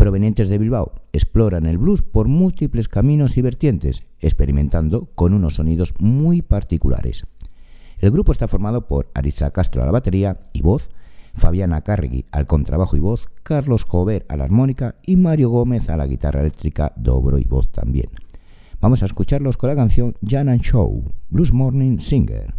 Provenientes 0.01 0.49
de 0.49 0.57
Bilbao, 0.57 0.93
exploran 1.13 1.67
el 1.67 1.77
blues 1.77 2.01
por 2.01 2.27
múltiples 2.27 2.87
caminos 2.87 3.37
y 3.37 3.43
vertientes, 3.43 4.01
experimentando 4.19 5.09
con 5.13 5.31
unos 5.31 5.57
sonidos 5.57 5.93
muy 5.99 6.41
particulares. 6.41 7.27
El 7.99 8.09
grupo 8.09 8.31
está 8.31 8.47
formado 8.47 8.87
por 8.87 9.11
Arisa 9.13 9.51
Castro 9.51 9.83
a 9.83 9.85
la 9.85 9.91
batería 9.91 10.39
y 10.53 10.63
voz, 10.63 10.89
Fabiana 11.35 11.81
Carregui 11.81 12.25
al 12.31 12.47
contrabajo 12.47 12.97
y 12.97 12.99
voz, 12.99 13.29
Carlos 13.43 13.83
Jover 13.83 14.25
a 14.27 14.37
la 14.37 14.45
armónica 14.45 14.95
y 15.05 15.17
Mario 15.17 15.51
Gómez 15.51 15.87
a 15.87 15.97
la 15.97 16.07
guitarra 16.07 16.41
eléctrica, 16.41 16.93
dobro 16.95 17.37
y 17.37 17.43
voz 17.43 17.71
también. 17.71 18.07
Vamos 18.79 19.03
a 19.03 19.05
escucharlos 19.05 19.55
con 19.55 19.69
la 19.69 19.75
canción 19.75 20.15
Jan 20.27 20.49
and 20.49 20.61
Show, 20.61 21.11
Blues 21.29 21.53
Morning 21.53 21.99
Singer. 21.99 22.55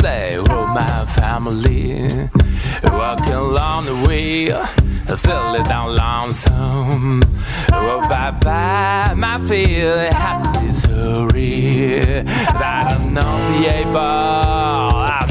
Day 0.00 0.38
with 0.38 0.48
my 0.48 1.04
family. 1.06 2.28
Walking 2.82 3.34
along 3.34 3.84
the 3.86 3.94
way, 4.06 4.46
feeling 5.16 5.62
down 5.64 5.94
lonesome. 5.94 7.22
Oh, 7.72 8.00
bye 8.08 8.30
bye, 8.30 9.12
my 9.14 9.38
had 10.10 10.38
to 10.42 10.48
see 10.60 10.72
sorry. 10.80 12.22
That 12.60 12.98
I'm 12.98 13.12
not 13.12 13.38
be 13.50 13.66
able, 13.66 15.27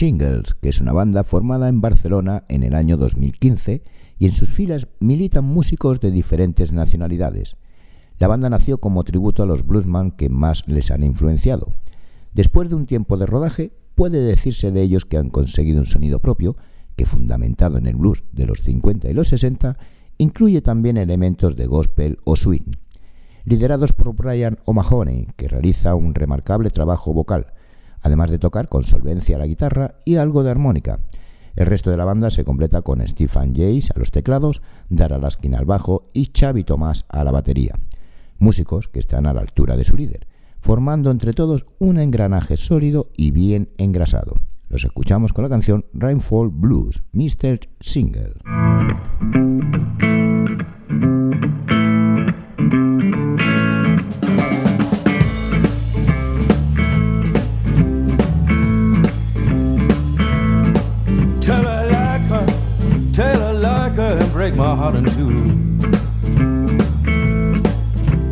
Que 0.00 0.70
es 0.70 0.80
una 0.80 0.94
banda 0.94 1.24
formada 1.24 1.68
en 1.68 1.82
Barcelona 1.82 2.44
en 2.48 2.62
el 2.62 2.74
año 2.74 2.96
2015 2.96 3.82
y 4.18 4.24
en 4.24 4.32
sus 4.32 4.48
filas 4.48 4.88
militan 4.98 5.44
músicos 5.44 6.00
de 6.00 6.10
diferentes 6.10 6.72
nacionalidades. 6.72 7.58
La 8.18 8.26
banda 8.26 8.48
nació 8.48 8.78
como 8.78 9.04
tributo 9.04 9.42
a 9.42 9.46
los 9.46 9.66
bluesman 9.66 10.12
que 10.12 10.30
más 10.30 10.66
les 10.66 10.90
han 10.90 11.04
influenciado. 11.04 11.68
Después 12.32 12.70
de 12.70 12.76
un 12.76 12.86
tiempo 12.86 13.18
de 13.18 13.26
rodaje, 13.26 13.72
puede 13.94 14.22
decirse 14.22 14.70
de 14.70 14.80
ellos 14.80 15.04
que 15.04 15.18
han 15.18 15.28
conseguido 15.28 15.80
un 15.80 15.86
sonido 15.86 16.18
propio 16.18 16.56
que, 16.96 17.04
fundamentado 17.04 17.76
en 17.76 17.86
el 17.86 17.96
blues 17.96 18.24
de 18.32 18.46
los 18.46 18.62
50 18.62 19.10
y 19.10 19.12
los 19.12 19.28
60, 19.28 19.76
incluye 20.16 20.62
también 20.62 20.96
elementos 20.96 21.56
de 21.56 21.66
gospel 21.66 22.20
o 22.24 22.36
swing. 22.36 22.72
Liderados 23.44 23.92
por 23.92 24.16
Brian 24.16 24.60
O'Mahony, 24.64 25.26
que 25.36 25.48
realiza 25.48 25.94
un 25.94 26.14
remarcable 26.14 26.70
trabajo 26.70 27.12
vocal, 27.12 27.52
además 28.02 28.30
de 28.30 28.38
tocar 28.38 28.68
con 28.68 28.84
solvencia 28.84 29.38
la 29.38 29.46
guitarra 29.46 29.94
y 30.04 30.16
algo 30.16 30.42
de 30.42 30.50
armónica. 30.50 31.00
El 31.56 31.66
resto 31.66 31.90
de 31.90 31.96
la 31.96 32.04
banda 32.04 32.30
se 32.30 32.44
completa 32.44 32.82
con 32.82 33.06
Stephen 33.06 33.54
Jace 33.54 33.92
a 33.94 33.98
los 33.98 34.10
teclados, 34.10 34.62
Dara 34.88 35.18
Laskin 35.18 35.54
al 35.54 35.64
bajo 35.64 36.10
y 36.12 36.30
Xavi 36.36 36.64
Tomás 36.64 37.04
a 37.08 37.24
la 37.24 37.32
batería. 37.32 37.74
Músicos 38.38 38.88
que 38.88 39.00
están 39.00 39.26
a 39.26 39.34
la 39.34 39.40
altura 39.40 39.76
de 39.76 39.84
su 39.84 39.96
líder, 39.96 40.26
formando 40.60 41.10
entre 41.10 41.32
todos 41.32 41.66
un 41.78 41.98
engranaje 41.98 42.56
sólido 42.56 43.10
y 43.16 43.32
bien 43.32 43.70
engrasado. 43.78 44.34
Los 44.68 44.84
escuchamos 44.84 45.32
con 45.32 45.42
la 45.42 45.50
canción 45.50 45.84
Rainfall 45.92 46.50
Blues, 46.50 47.02
Mr. 47.12 47.58
Single. 47.80 48.34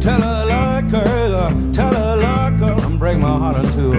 Tell 0.01 0.21
her 0.21 0.45
like 0.47 0.91
her, 0.91 1.35
uh, 1.35 1.53
tell 1.73 1.95
her 1.95 2.17
like 2.17 2.59
her, 2.61 2.77
and 2.87 2.99
break 2.99 3.19
my 3.19 3.39
heart 3.39 3.57
in 3.57 3.71
two. 3.73 3.93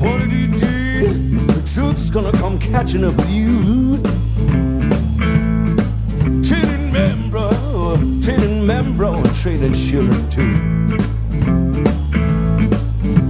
What 0.00 0.18
did 0.20 0.32
you 0.32 0.48
do? 0.48 1.46
The 1.46 1.62
truth's 1.74 2.10
gonna 2.10 2.32
come 2.32 2.58
catching 2.58 3.04
up 3.04 3.14
with 3.16 3.30
you. 3.30 3.96
She 6.42 6.54
didn't 6.54 6.92
remember, 6.92 7.50
she 9.34 9.54
and 9.54 9.74
children 9.74 10.28
too. 10.30 10.52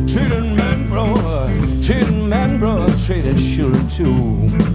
Children 0.07 0.57
man, 0.57 0.89
bro, 0.89 1.07
children 1.83 2.29
man, 2.29 2.59
bro, 2.59 2.87
trading 3.05 3.37
children 3.37 3.87
too. 3.89 4.74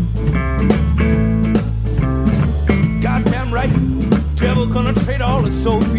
so 5.60 5.99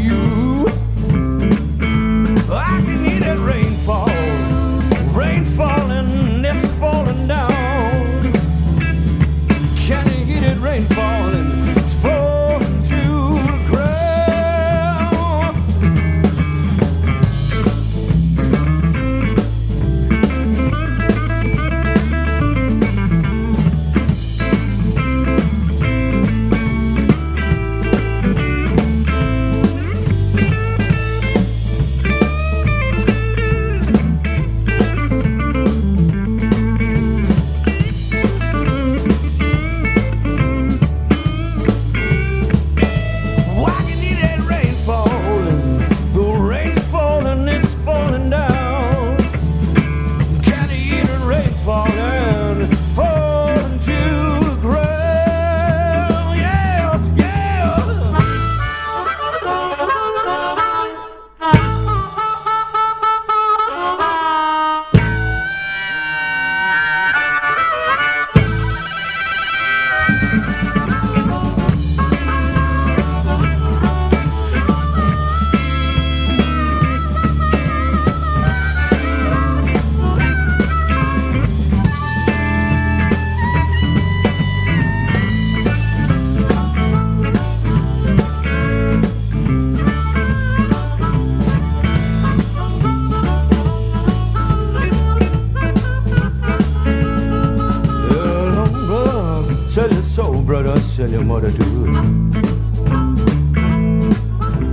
sell 101.01 101.11
your 101.11 101.25
mother 101.25 101.51
to 101.51 101.57
too. 101.57 101.93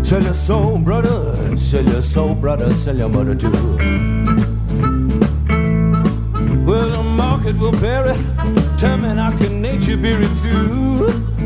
Sell 0.04 0.22
your 0.22 0.34
soul, 0.34 0.78
brother, 0.78 1.58
sell 1.58 1.86
your 1.86 2.02
soul, 2.02 2.36
brother, 2.36 2.74
sell 2.74 2.98
your 2.98 3.08
mother 3.08 3.34
too. 3.34 3.50
Well, 6.66 6.90
the 6.90 7.04
market 7.04 7.58
will 7.58 7.72
bear 7.80 8.08
it. 8.08 8.20
Tell 8.78 8.98
me, 8.98 9.08
how 9.08 9.38
can 9.38 9.62
nature 9.62 9.96
bear 9.96 10.22
it 10.22 10.38
too? 10.42 11.37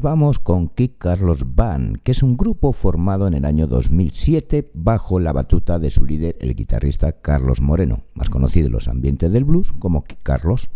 Vamos 0.00 0.38
con 0.38 0.68
Kid 0.68 0.92
Carlos 0.98 1.54
Band, 1.54 1.98
que 2.02 2.12
es 2.12 2.22
un 2.22 2.36
grupo 2.36 2.72
formado 2.72 3.26
en 3.26 3.34
el 3.34 3.44
año 3.44 3.66
2007 3.66 4.70
bajo 4.74 5.20
la 5.20 5.32
batuta 5.32 5.78
de 5.78 5.90
su 5.90 6.04
líder, 6.04 6.36
el 6.40 6.54
guitarrista 6.54 7.12
Carlos 7.12 7.60
Moreno, 7.60 8.04
más 8.14 8.30
conocido 8.30 8.66
en 8.66 8.72
los 8.72 8.88
ambientes 8.88 9.30
del 9.30 9.44
blues 9.44 9.72
como 9.78 10.04
Kid 10.04 10.16
Carlos. 10.22 10.68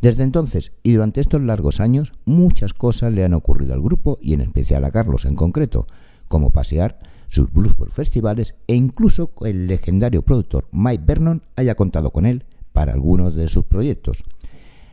Desde 0.00 0.22
entonces 0.22 0.72
y 0.82 0.92
durante 0.92 1.20
estos 1.20 1.42
largos 1.42 1.80
años 1.80 2.12
muchas 2.24 2.74
cosas 2.74 3.12
le 3.12 3.24
han 3.24 3.34
ocurrido 3.34 3.74
al 3.74 3.82
grupo 3.82 4.18
y 4.20 4.34
en 4.34 4.40
especial 4.40 4.84
a 4.84 4.90
Carlos 4.90 5.24
en 5.24 5.36
concreto, 5.36 5.86
como 6.28 6.50
pasear 6.50 6.98
sus 7.28 7.52
blues 7.52 7.74
por 7.74 7.90
festivales 7.90 8.56
e 8.66 8.74
incluso 8.74 9.30
el 9.42 9.66
legendario 9.66 10.22
productor 10.22 10.66
Mike 10.72 11.04
Vernon 11.06 11.42
haya 11.56 11.74
contado 11.74 12.10
con 12.10 12.26
él 12.26 12.44
para 12.72 12.92
algunos 12.92 13.34
de 13.34 13.48
sus 13.48 13.64
proyectos. 13.64 14.22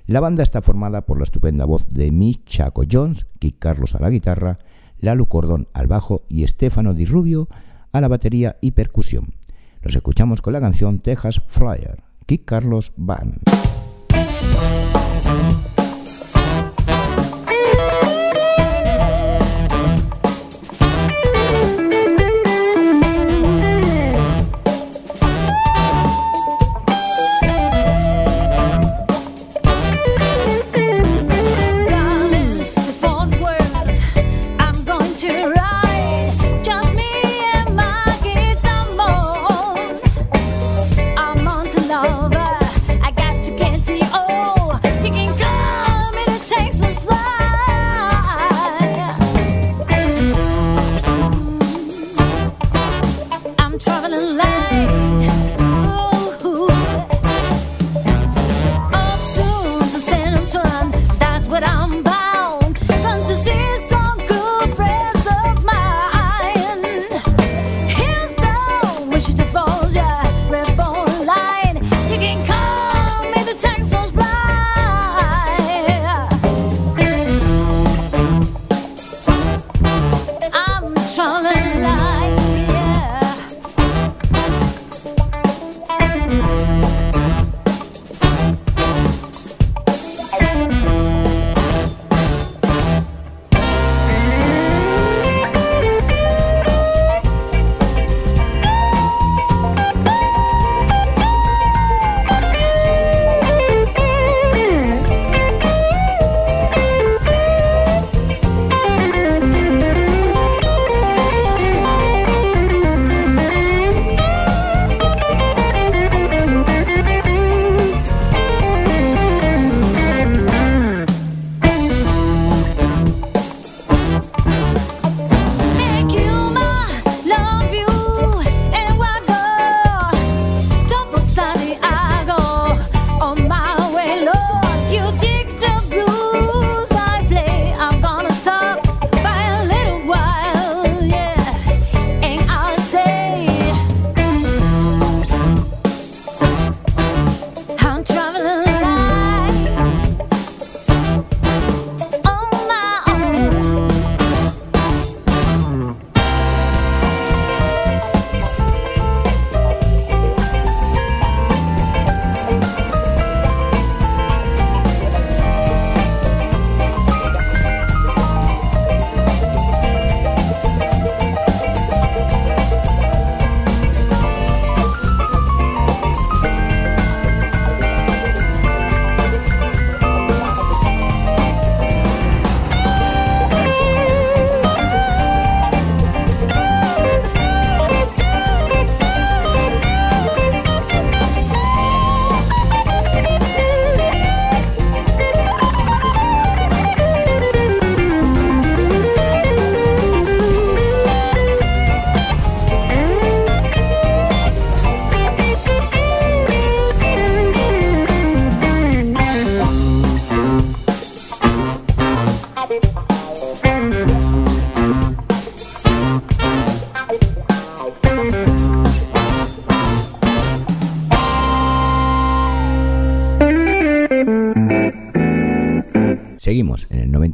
La 0.07 0.21
banda 0.21 0.41
está 0.41 0.61
formada 0.61 1.01
por 1.01 1.17
la 1.17 1.25
estupenda 1.25 1.65
voz 1.65 1.89
de 1.89 2.11
Mick 2.11 2.45
Chaco 2.45 2.83
Jones, 2.89 3.25
Kid 3.39 3.55
Carlos 3.59 3.93
a 3.93 3.99
la 3.99 4.09
guitarra, 4.09 4.57
Lalo 4.99 5.25
Cordón 5.25 5.67
al 5.73 5.87
bajo 5.87 6.23
y 6.29 6.45
Estefano 6.45 6.93
Di 6.93 7.03
Rubio 7.03 7.49
a 7.91 7.99
la 7.99 8.07
batería 8.07 8.55
y 8.61 8.71
percusión. 8.71 9.33
Los 9.81 9.97
escuchamos 9.97 10.41
con 10.41 10.53
la 10.53 10.61
canción 10.61 10.99
Texas 10.99 11.41
Flyer, 11.49 12.03
Kid 12.25 12.39
Carlos 12.45 12.93
Band. 12.95 13.41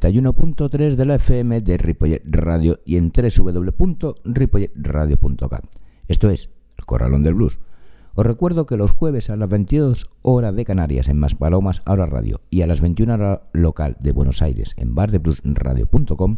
91.3 0.03 0.95
de 0.95 1.05
la 1.05 1.15
FM 1.15 1.61
de 1.61 1.77
Ripollet 1.77 2.21
Radio 2.25 2.81
y 2.83 2.97
en 2.97 3.13
www.ripolletradio.cat. 3.15 5.63
Esto 6.09 6.29
es 6.29 6.49
El 6.77 6.85
Corralón 6.85 7.23
del 7.23 7.35
Blues. 7.35 7.61
Os 8.13 8.25
recuerdo 8.25 8.65
que 8.65 8.75
los 8.75 8.91
jueves 8.91 9.29
a 9.29 9.37
las 9.37 9.47
22 9.49 10.07
horas 10.21 10.53
de 10.57 10.65
Canarias 10.65 11.07
en 11.07 11.19
Maspalomas 11.19 11.81
Ahora 11.85 12.05
Radio 12.05 12.41
y 12.49 12.63
a 12.63 12.67
las 12.67 12.81
21 12.81 13.13
horas 13.13 13.39
local 13.53 13.95
de 14.01 14.11
Buenos 14.11 14.41
Aires 14.41 14.73
en 14.75 14.93
bardebluesradio.com 14.93 16.35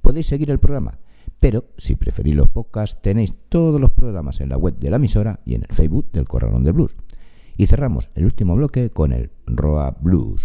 podéis 0.00 0.26
seguir 0.26 0.52
el 0.52 0.60
programa. 0.60 1.00
Pero 1.40 1.64
si 1.78 1.96
preferís 1.96 2.36
los 2.36 2.50
podcasts 2.50 3.02
tenéis 3.02 3.34
todos 3.48 3.80
los 3.80 3.90
programas 3.90 4.40
en 4.40 4.48
la 4.48 4.56
web 4.56 4.78
de 4.78 4.90
la 4.90 4.96
emisora 4.96 5.40
y 5.44 5.56
en 5.56 5.64
el 5.68 5.74
Facebook 5.74 6.12
del 6.12 6.28
Corralón 6.28 6.62
del 6.62 6.74
Blues. 6.74 6.94
Y 7.56 7.66
cerramos 7.66 8.10
el 8.14 8.26
último 8.26 8.54
bloque 8.54 8.90
con 8.90 9.12
el 9.12 9.32
Roa 9.46 9.96
Blues. 10.00 10.44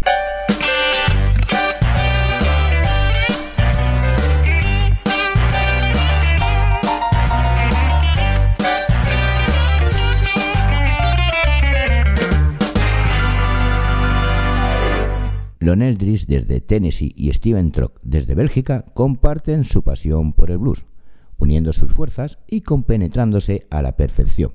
Lionel 15.60 15.98
Dries 15.98 16.26
desde 16.26 16.60
Tennessee 16.60 17.12
y 17.16 17.32
Steven 17.32 17.72
Trock 17.72 17.98
desde 18.02 18.34
Bélgica 18.34 18.84
comparten 18.94 19.64
su 19.64 19.82
pasión 19.82 20.32
por 20.32 20.50
el 20.50 20.58
blues, 20.58 20.86
uniendo 21.36 21.72
sus 21.72 21.92
fuerzas 21.92 22.38
y 22.46 22.60
compenetrándose 22.60 23.66
a 23.70 23.82
la 23.82 23.96
perfección. 23.96 24.52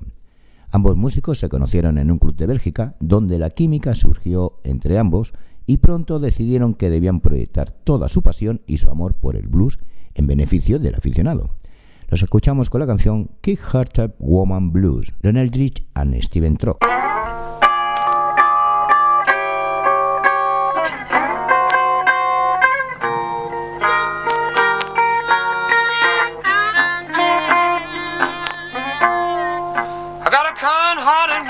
Ambos 0.70 0.96
músicos 0.96 1.38
se 1.38 1.48
conocieron 1.48 1.98
en 1.98 2.10
un 2.10 2.18
club 2.18 2.34
de 2.36 2.46
Bélgica 2.46 2.96
donde 3.00 3.38
la 3.38 3.50
química 3.50 3.94
surgió 3.94 4.60
entre 4.64 4.98
ambos 4.98 5.34
y 5.66 5.78
pronto 5.78 6.18
decidieron 6.18 6.74
que 6.74 6.90
debían 6.90 7.20
proyectar 7.20 7.70
toda 7.70 8.08
su 8.08 8.22
pasión 8.22 8.62
y 8.66 8.78
su 8.78 8.90
amor 8.90 9.14
por 9.14 9.36
el 9.36 9.46
blues 9.46 9.78
en 10.14 10.26
beneficio 10.26 10.78
del 10.78 10.94
aficionado. 10.94 11.50
Los 12.08 12.22
escuchamos 12.22 12.70
con 12.70 12.80
la 12.80 12.86
canción 12.86 13.30
Kick 13.40 13.60
Heart 13.60 13.98
Up 13.98 14.14
Woman 14.18 14.72
Blues, 14.72 15.14
Lionel 15.22 15.50
Dries 15.50 15.86
and 15.94 16.20
Steven 16.22 16.56
Trock. 16.56 16.84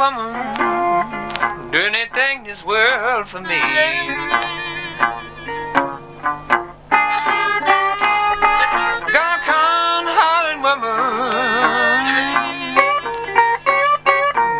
Do 0.04 1.78
anything 1.78 2.44
this 2.44 2.62
world 2.62 3.26
for 3.26 3.40
me. 3.40 3.60
Woman, 10.62 10.86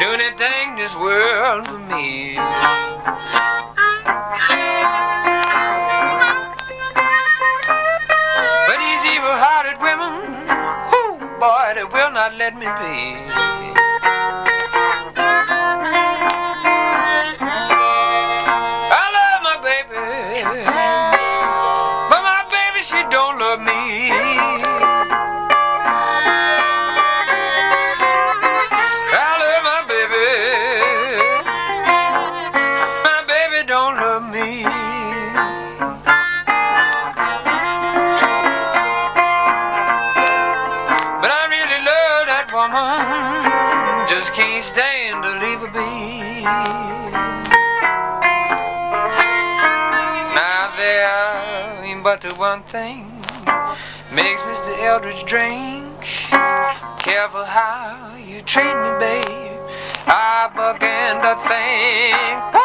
do 0.01 0.07
anything 0.13 0.77
this 0.77 0.95
world 0.97 1.67
for 1.67 1.79
me. 1.79 2.37
But 8.67 8.79
these 8.79 9.05
evil-hearted 9.07 9.81
women, 9.81 10.13
whoo, 10.91 11.19
boy, 11.41 11.73
they 11.75 11.85
will 11.85 12.11
not 12.11 12.35
let 12.35 12.55
me 12.55 12.67
be. 12.67 13.45
Thing 52.75 53.07
makes 54.11 54.43
Mr. 54.43 54.77
Eldridge 54.83 55.25
drink. 55.27 55.95
Careful 56.99 57.45
how 57.45 58.17
you 58.17 58.43
treat 58.43 58.75
me, 58.75 58.91
babe. 58.99 59.61
I 60.11 60.51
began 60.51 61.23
to 61.23 61.35
think, 61.47 62.64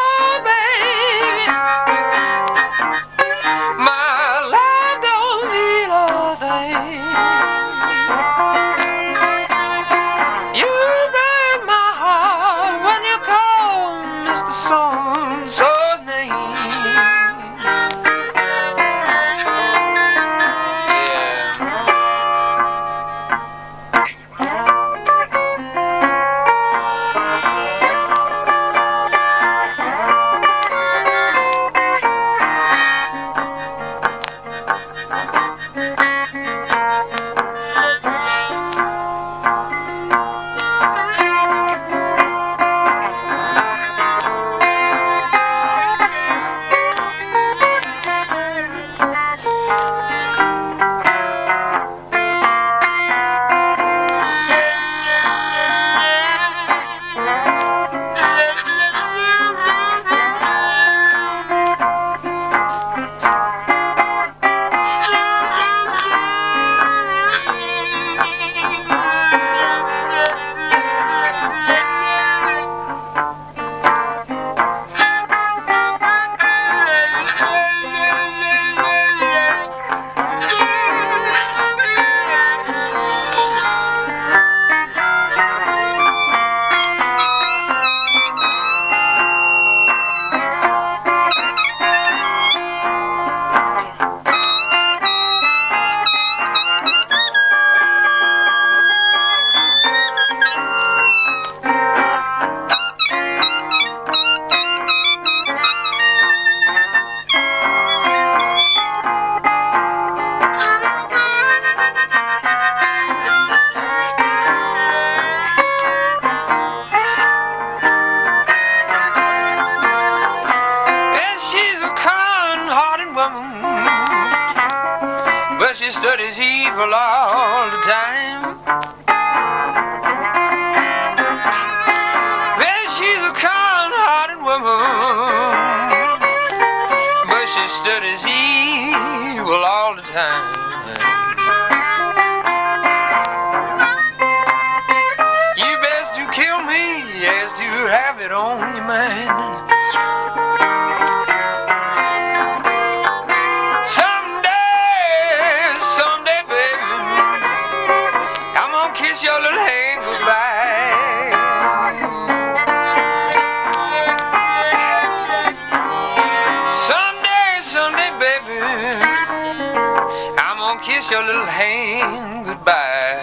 kiss 170.82 171.10
your 171.10 171.22
little 171.24 171.46
hand 171.46 172.46
goodbye. 172.46 173.20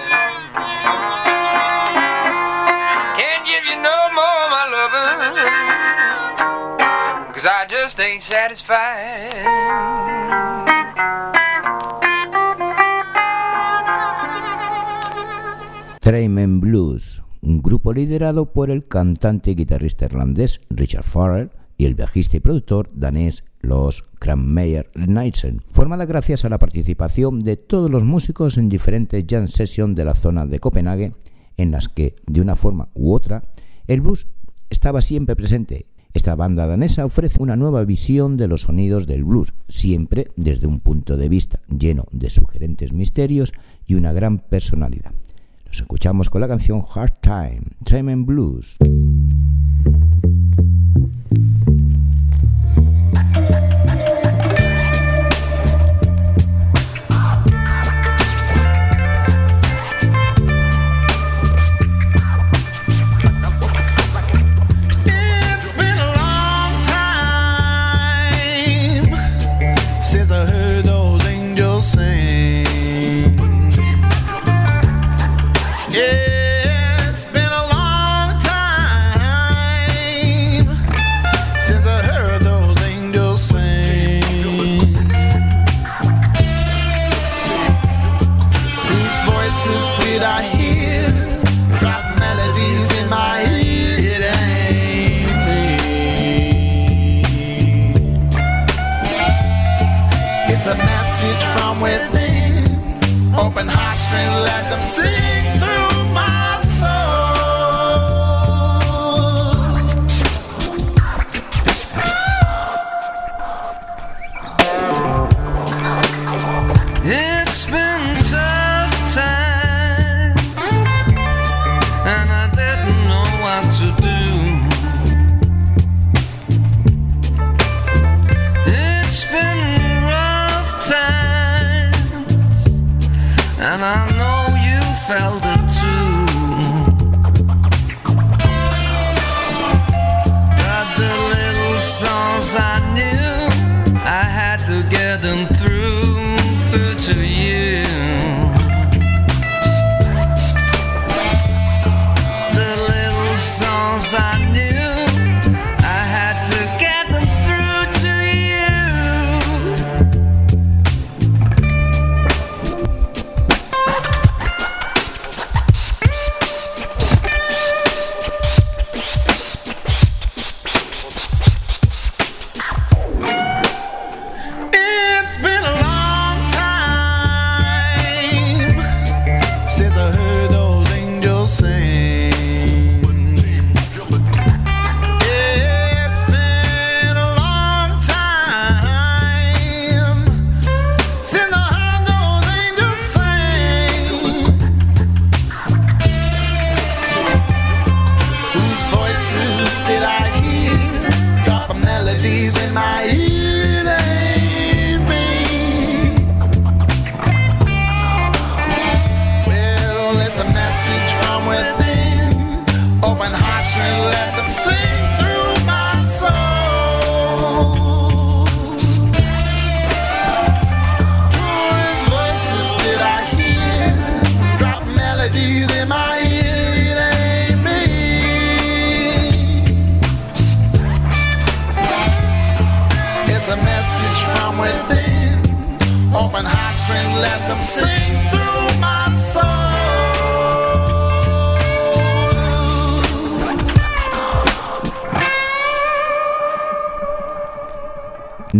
Can't 3.18 3.46
give 3.46 3.66
you 3.66 3.76
no 3.82 3.98
more, 4.14 4.50
my 4.54 4.66
lover, 4.76 5.10
cause 7.34 7.46
I 7.46 7.66
just 7.68 8.00
ain't 8.00 8.22
satisfied. 8.22 9.34
Trayman 16.02 16.62
Blues, 16.62 17.24
un 17.42 17.62
grupo 17.62 17.92
liderado 17.92 18.54
por 18.54 18.70
el 18.70 18.88
cantante 18.88 19.52
y 19.52 19.56
guitarrista 19.56 20.06
irlandés 20.06 20.62
Richard 20.70 21.04
Farrell 21.04 21.52
y 21.78 21.86
el 21.86 21.96
bajista 21.96 22.38
y 22.38 22.40
productor 22.40 22.90
danés 22.94 23.44
los 23.62 24.04
Cranmeyer 24.20 24.90
Nighten, 24.96 25.62
formada 25.72 26.06
gracias 26.06 26.46
a 26.46 26.50
la 26.50 26.60
participación 26.60 27.44
de 27.44 27.58
todos 27.58 27.90
los 27.90 28.04
músicos 28.04 28.58
en 28.58 28.70
diferentes 28.70 29.26
jam 29.28 29.48
sessions 29.48 29.96
de 29.96 30.06
la 30.06 30.14
zona 30.14 30.46
de 30.46 30.60
Copenhague, 30.60 31.14
en 31.58 31.72
las 31.72 31.90
que, 31.90 32.16
de 32.26 32.42
una 32.42 32.56
forma 32.56 32.90
u 32.94 33.14
otra, 33.14 33.44
el 33.88 34.02
blues 34.02 34.28
estaba 34.70 35.02
siempre 35.02 35.36
presente. 35.36 35.88
Esta 36.14 36.36
banda 36.36 36.66
danesa 36.66 37.06
ofrece 37.06 37.42
una 37.42 37.56
nueva 37.56 37.84
visión 37.84 38.38
de 38.38 38.48
los 38.48 38.62
sonidos 38.62 39.06
del 39.06 39.24
blues, 39.24 39.54
siempre 39.68 40.28
desde 40.36 40.68
un 40.68 40.80
punto 40.80 41.18
de 41.18 41.30
vista 41.30 41.60
lleno 41.68 42.06
de 42.12 42.30
sugerentes 42.30 42.92
misterios 42.92 43.54
y 43.86 43.96
una 43.96 44.14
gran 44.14 44.40
personalidad. 44.40 45.14
Los 45.66 45.82
escuchamos 45.82 46.30
con 46.30 46.42
la 46.42 46.48
canción 46.48 46.84
Hard 46.94 47.20
Time, 47.22 47.62
Time 47.84 48.14
and 48.14 48.26
Blues. 48.26 48.78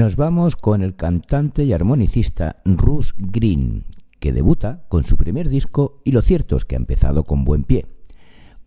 nos 0.08 0.16
vamos 0.16 0.56
con 0.56 0.84
el 0.84 0.96
cantante 0.96 1.66
y 1.66 1.74
armonicista 1.74 2.62
Russ 2.64 3.14
Green, 3.18 3.84
que 4.22 4.32
debuta 4.32 4.86
con 4.88 5.04
su 5.04 5.18
primer 5.18 5.50
disco 5.50 6.00
y 6.06 6.14
lo 6.14 6.22
cierto 6.22 6.56
es 6.56 6.64
que 6.64 6.76
ha 6.76 6.78
empezado 6.78 7.26
con 7.26 7.44
buen 7.44 7.66
pie. 7.66 7.88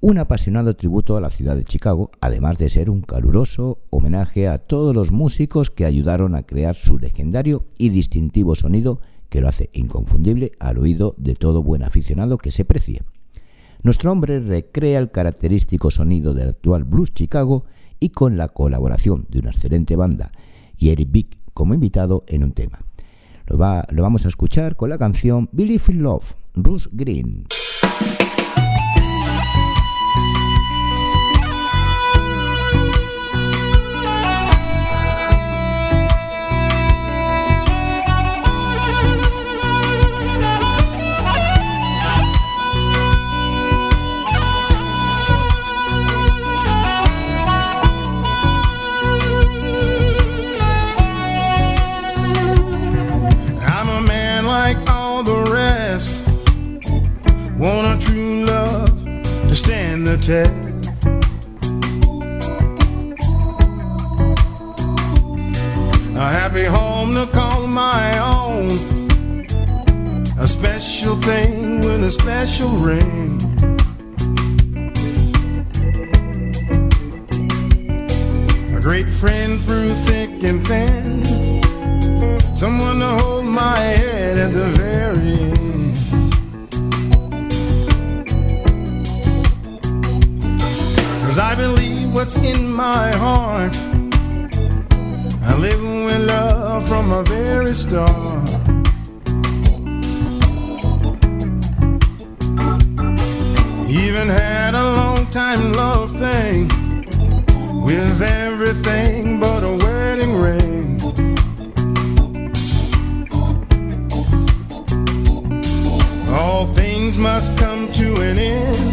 Un 0.01 0.19
apasionado 0.19 0.77
tributo 0.77 1.17
a 1.17 1.21
la 1.23 1.31
ciudad 1.31 1.57
de 1.57 1.65
Chicago, 1.65 2.11
además 2.21 2.59
de 2.59 2.69
ser 2.69 2.91
un 2.91 3.01
caluroso 3.01 3.79
homenaje 3.89 4.49
a 4.49 4.59
todos 4.59 4.95
los 4.95 5.13
músicos 5.13 5.71
que 5.71 5.87
ayudaron 5.87 6.35
a 6.35 6.43
crear 6.43 6.75
su 6.75 6.99
legendario 6.99 7.65
y 7.79 7.89
distintivo 7.89 8.55
sonido 8.55 9.01
que 9.31 9.41
lo 9.41 9.49
hace 9.49 9.71
inconfundible 9.73 10.53
al 10.61 10.77
oído 10.77 11.15
de 11.17 11.37
todo 11.37 11.63
buen 11.63 11.83
aficionado 11.83 12.37
que 12.37 12.51
se 12.51 12.67
precie. 12.67 13.01
Nuestro 13.83 14.13
hombre 14.13 14.41
recrea 14.41 14.99
el 14.99 15.11
característico 15.11 15.91
sonido 15.91 16.35
del 16.35 16.51
actual 16.51 16.85
blues 16.85 17.15
Chicago 17.15 17.65
y 17.99 18.11
con 18.11 18.37
la 18.37 18.49
colaboración 18.49 19.27
de 19.31 19.39
una 19.39 19.53
excelente 19.53 19.97
banda 19.97 20.33
y 20.81 20.89
Eric 20.89 21.09
Vick 21.13 21.39
como 21.55 21.75
invitado 21.75 22.25
en 22.27 22.43
un 22.43 22.53
tema. 22.53 22.81
Lo, 23.47 23.57
va- 23.59 23.87
lo 23.91 24.03
vamos 24.03 24.25
a 24.25 24.29
escuchar 24.29 24.75
con 24.75 24.91
la 24.91 24.99
canción 24.99 25.49
Believe 25.53 25.85
in 25.89 26.03
Love, 26.03 26.35
Bruce 26.55 26.89
Green. 26.93 27.45
Want 57.61 58.03
a 58.03 58.07
true 58.07 58.47
love 58.47 59.05
to 59.05 59.55
stand 59.55 60.07
the 60.07 60.17
test. 60.17 60.51
A 66.17 66.29
happy 66.39 66.65
home 66.65 67.13
to 67.13 67.27
call 67.27 67.67
my 67.67 68.19
own. 68.19 68.71
A 70.39 70.47
special 70.47 71.17
thing 71.17 71.81
with 71.81 72.03
a 72.03 72.11
special 72.11 72.71
ring. 72.79 73.39
A 78.75 78.81
great 78.81 79.11
friend 79.11 79.61
through 79.61 79.93
thick 80.07 80.43
and 80.45 80.67
thin. 80.67 81.23
Someone 82.55 83.01
to 83.01 83.09
hold 83.21 83.45
my 83.45 83.79
head 83.79 84.39
at 84.39 84.55
the 84.55 84.65
very 84.79 85.10
I 91.41 91.55
believe 91.55 92.13
what's 92.13 92.37
in 92.37 92.71
my 92.71 93.17
heart. 93.17 93.75
I 95.43 95.57
live 95.57 95.83
with 95.83 96.29
love 96.29 96.87
from 96.87 97.11
a 97.13 97.23
very 97.23 97.75
start. 97.75 98.49
Even 103.89 104.29
had 104.29 104.75
a 104.75 104.85
long 105.01 105.27
time 105.31 105.73
love 105.73 106.11
thing 106.19 106.69
with 107.83 108.21
everything 108.21 109.41
but 109.41 109.63
a 109.65 109.75
wedding 109.85 110.35
ring. 110.35 111.01
All 116.29 116.67
things 116.75 117.17
must 117.17 117.57
come 117.59 117.91
to 117.93 118.21
an 118.21 118.39
end, 118.39 118.90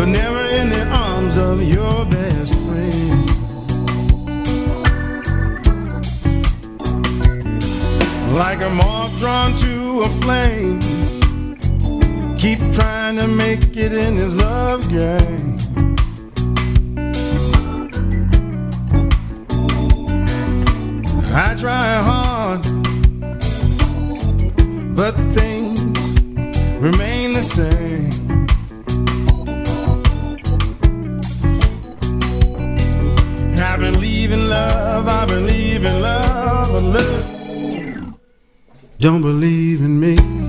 but 0.00 0.08
never 0.08 0.42
in 0.58 0.70
the 0.70 0.82
arms 0.96 1.36
of 1.36 1.62
your 1.62 2.06
best 2.06 2.54
friend. 2.64 3.26
Like 8.32 8.62
a 8.62 8.70
moth 8.70 9.18
drawn 9.18 9.52
to 9.56 10.00
a 10.00 10.08
flame, 10.22 10.80
keep 12.38 12.60
trying 12.72 13.18
to 13.18 13.28
make 13.28 13.76
it 13.76 13.92
in 13.92 14.16
this 14.16 14.34
love 14.34 14.88
game. 14.88 15.58
I 21.34 21.54
try 21.58 21.88
hard 22.08 22.62
but 24.96 25.14
things 25.34 25.78
remain 26.80 27.32
the 27.32 27.42
same. 27.42 28.19
Don't 39.00 39.22
believe 39.22 39.80
in 39.80 39.98
me. 39.98 40.39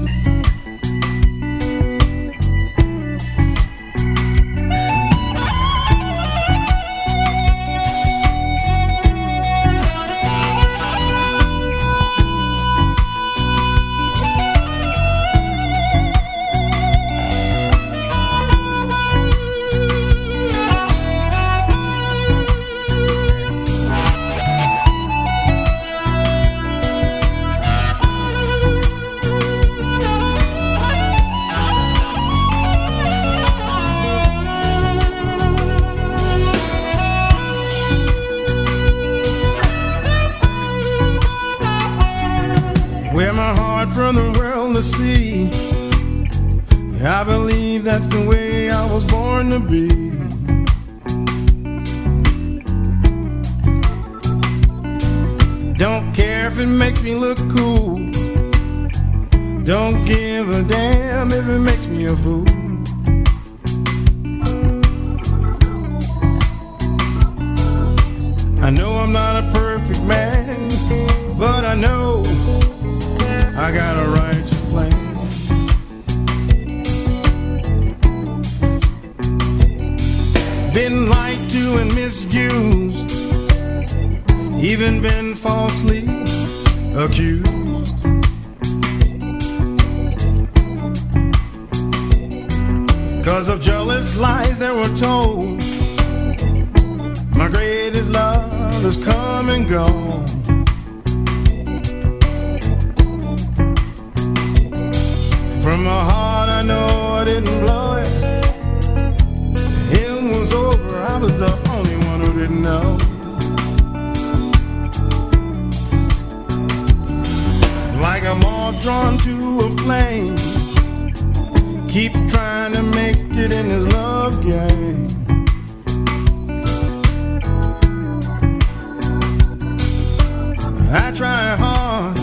I 130.94 131.12
try 131.14 131.56
hard, 131.56 132.18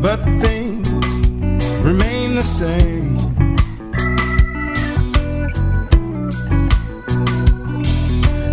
but 0.00 0.20
things 0.40 0.88
remain 1.84 2.36
the 2.36 2.42
same. 2.42 3.16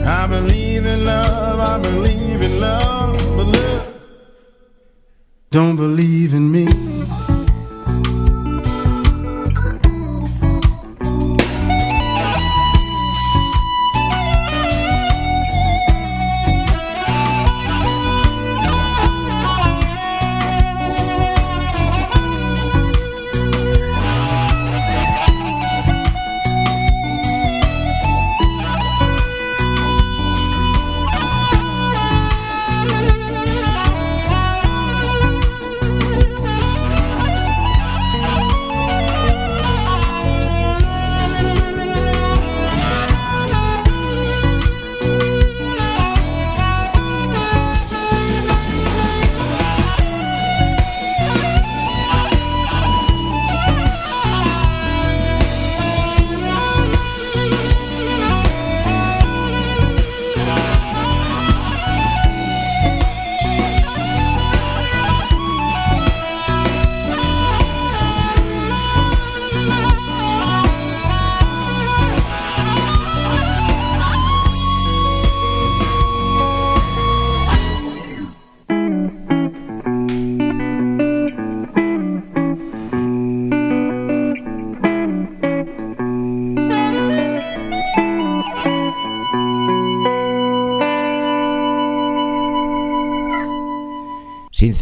I 0.06 0.26
believe 0.28 0.88
in 0.88 1.06
love, 1.06 1.60
I 1.60 1.78
believe 1.78 2.42
in 2.42 2.60
love, 2.60 3.16
but 3.38 3.46
look, 3.46 3.84
don't 5.52 5.76
believe 5.76 6.34
in 6.34 6.52
me. 6.52 6.66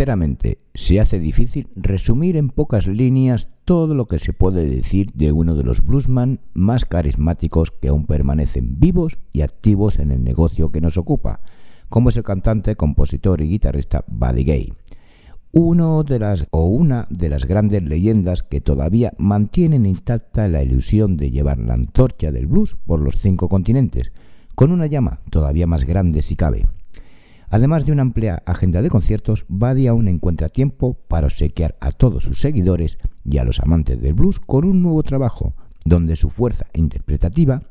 Sinceramente, 0.02 0.58
se 0.74 1.00
hace 1.00 1.20
difícil 1.20 1.68
resumir 1.76 2.36
en 2.36 2.50
pocas 2.50 2.88
líneas 2.88 3.50
todo 3.66 3.94
lo 3.94 4.08
que 4.08 4.18
se 4.18 4.34
puede 4.34 4.66
decir 4.66 5.12
de 5.14 5.32
uno 5.32 5.54
de 5.54 5.64
los 5.64 5.86
bluesman 5.86 6.40
más 6.56 6.86
carismáticos 6.86 7.70
que 7.70 7.90
aún 7.90 8.08
permanecen 8.08 8.80
vivos 8.80 9.20
y 9.32 9.42
activos 9.42 10.00
en 10.00 10.10
el 10.10 10.24
negocio 10.24 10.72
que 10.72 10.82
nos 10.82 10.98
ocupa, 10.98 11.42
como 11.88 12.10
es 12.10 12.18
el 12.18 12.24
cantante, 12.24 12.76
compositor 12.76 13.42
y 13.42 13.50
guitarrista 13.50 14.04
Buddy 14.08 14.44
Gay. 14.44 14.74
Uno 15.52 16.04
de 16.04 16.18
las 16.18 16.48
o 16.50 16.66
una 16.66 17.06
de 17.12 17.30
las 17.30 17.46
grandes 17.46 17.84
leyendas 17.84 18.42
que 18.42 18.60
todavía 18.60 19.14
mantienen 19.20 19.86
intacta 19.86 20.48
la 20.48 20.64
ilusión 20.64 21.16
de 21.16 21.30
llevar 21.30 21.60
la 21.60 21.76
antorcha 21.76 22.32
del 22.32 22.48
blues 22.48 22.76
por 22.88 23.02
los 23.02 23.18
cinco 23.18 23.50
continentes, 23.50 24.12
con 24.56 24.72
una 24.72 24.88
llama 24.88 25.20
todavía 25.30 25.68
más 25.68 25.86
grande 25.86 26.24
si 26.24 26.36
cabe. 26.36 26.66
Además 27.54 27.86
de 27.86 27.92
una 27.92 28.04
amplia 28.04 28.42
agenda 28.46 28.82
de 28.82 28.90
conciertos, 28.90 29.46
Buddy 29.50 29.88
aún 29.88 30.08
encuentra 30.08 30.48
tiempo 30.48 30.94
para 31.10 31.28
obsequiar 31.28 31.76
a 31.82 31.92
todos 31.92 32.24
sus 32.24 32.40
seguidores 32.40 32.98
y 33.26 33.40
a 33.40 33.44
los 33.44 33.60
amantes 33.60 34.02
del 34.02 34.14
blues 34.14 34.40
con 34.40 34.64
un 34.64 34.82
nuevo 34.82 35.04
trabajo, 35.04 35.54
donde 35.84 36.16
su 36.16 36.30
fuerza 36.30 36.68
interpretativa 36.74 37.62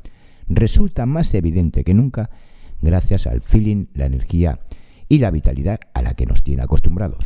resulta 0.48 1.06
más 1.06 1.32
evidente 1.32 1.82
que 1.82 1.94
nunca 1.94 2.28
gracias 2.82 3.26
al 3.26 3.40
feeling, 3.40 3.86
la 3.94 4.04
energía 4.04 4.58
y 5.08 5.18
la 5.18 5.30
vitalidad 5.30 5.80
a 5.94 6.02
la 6.02 6.12
que 6.12 6.26
nos 6.26 6.42
tiene 6.42 6.62
acostumbrados. 6.62 7.24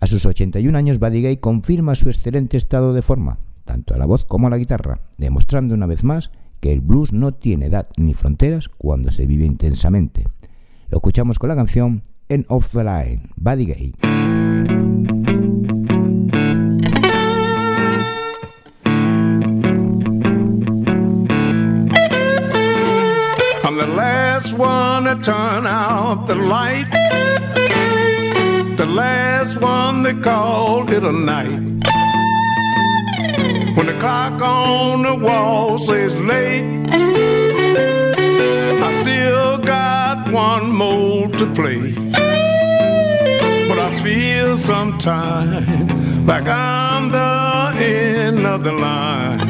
A 0.00 0.08
sus 0.08 0.26
81 0.26 0.76
años, 0.76 0.98
Buddy 0.98 1.22
Gay 1.22 1.36
confirma 1.36 1.94
su 1.94 2.08
excelente 2.08 2.56
estado 2.56 2.92
de 2.92 3.02
forma, 3.02 3.38
tanto 3.64 3.94
a 3.94 3.98
la 3.98 4.06
voz 4.06 4.24
como 4.24 4.48
a 4.48 4.50
la 4.50 4.58
guitarra, 4.58 5.00
demostrando 5.16 5.74
una 5.74 5.86
vez 5.86 6.02
más 6.02 6.32
que 6.58 6.72
el 6.72 6.80
blues 6.80 7.12
no 7.12 7.30
tiene 7.30 7.66
edad 7.66 7.88
ni 7.96 8.14
fronteras 8.14 8.68
cuando 8.68 9.12
se 9.12 9.26
vive 9.26 9.46
intensamente. 9.46 10.24
Lo 10.90 10.98
escuchamos 10.98 11.38
con 11.38 11.48
la 11.48 11.54
canción 11.54 12.02
End 12.30 12.46
of 12.48 12.72
the 12.72 12.82
Line, 12.82 13.30
Buddy 13.36 13.66
Gay. 13.66 13.94
I'm 23.64 23.76
the 23.76 23.86
last 23.86 24.54
one 24.54 25.04
to 25.04 25.14
turn 25.16 25.66
out 25.66 26.26
the 26.26 26.34
light. 26.34 26.86
The 28.78 28.86
last 28.86 29.60
one 29.60 30.02
they 30.02 30.14
call 30.14 30.88
it 30.90 31.04
a 31.04 31.12
night. 31.12 31.60
When 33.76 33.86
the 33.86 33.98
clock 34.00 34.40
on 34.40 35.02
the 35.02 35.14
wall 35.14 35.76
says 35.76 36.16
late, 36.16 36.64
I 38.80 38.92
still 39.02 39.58
got 39.58 40.07
one 40.32 40.70
more 40.70 41.28
to 41.28 41.46
play. 41.54 41.92
But 43.68 43.78
I 43.78 44.00
feel 44.02 44.56
sometimes 44.56 46.26
like 46.26 46.46
I'm 46.46 47.10
the 47.10 47.74
end 47.78 48.46
of 48.46 48.64
the 48.64 48.72
line. 48.72 49.47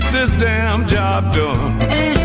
Get 0.00 0.12
this 0.12 0.30
damn 0.30 0.86
job 0.86 1.34
done. 1.34 2.19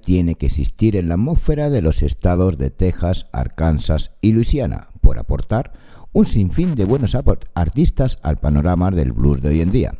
Tiene 0.00 0.36
que 0.36 0.46
existir 0.46 0.94
en 0.94 1.08
la 1.08 1.14
atmósfera 1.14 1.70
de 1.70 1.82
los 1.82 2.02
estados 2.02 2.56
de 2.56 2.70
Texas, 2.70 3.26
Arkansas 3.32 4.12
y 4.20 4.30
Luisiana 4.30 4.90
por 5.00 5.18
aportar 5.18 5.72
un 6.12 6.24
sinfín 6.24 6.76
de 6.76 6.84
buenos 6.84 7.16
artistas 7.54 8.16
al 8.22 8.38
panorama 8.38 8.92
del 8.92 9.10
blues 9.10 9.42
de 9.42 9.48
hoy 9.48 9.60
en 9.62 9.72
día. 9.72 9.94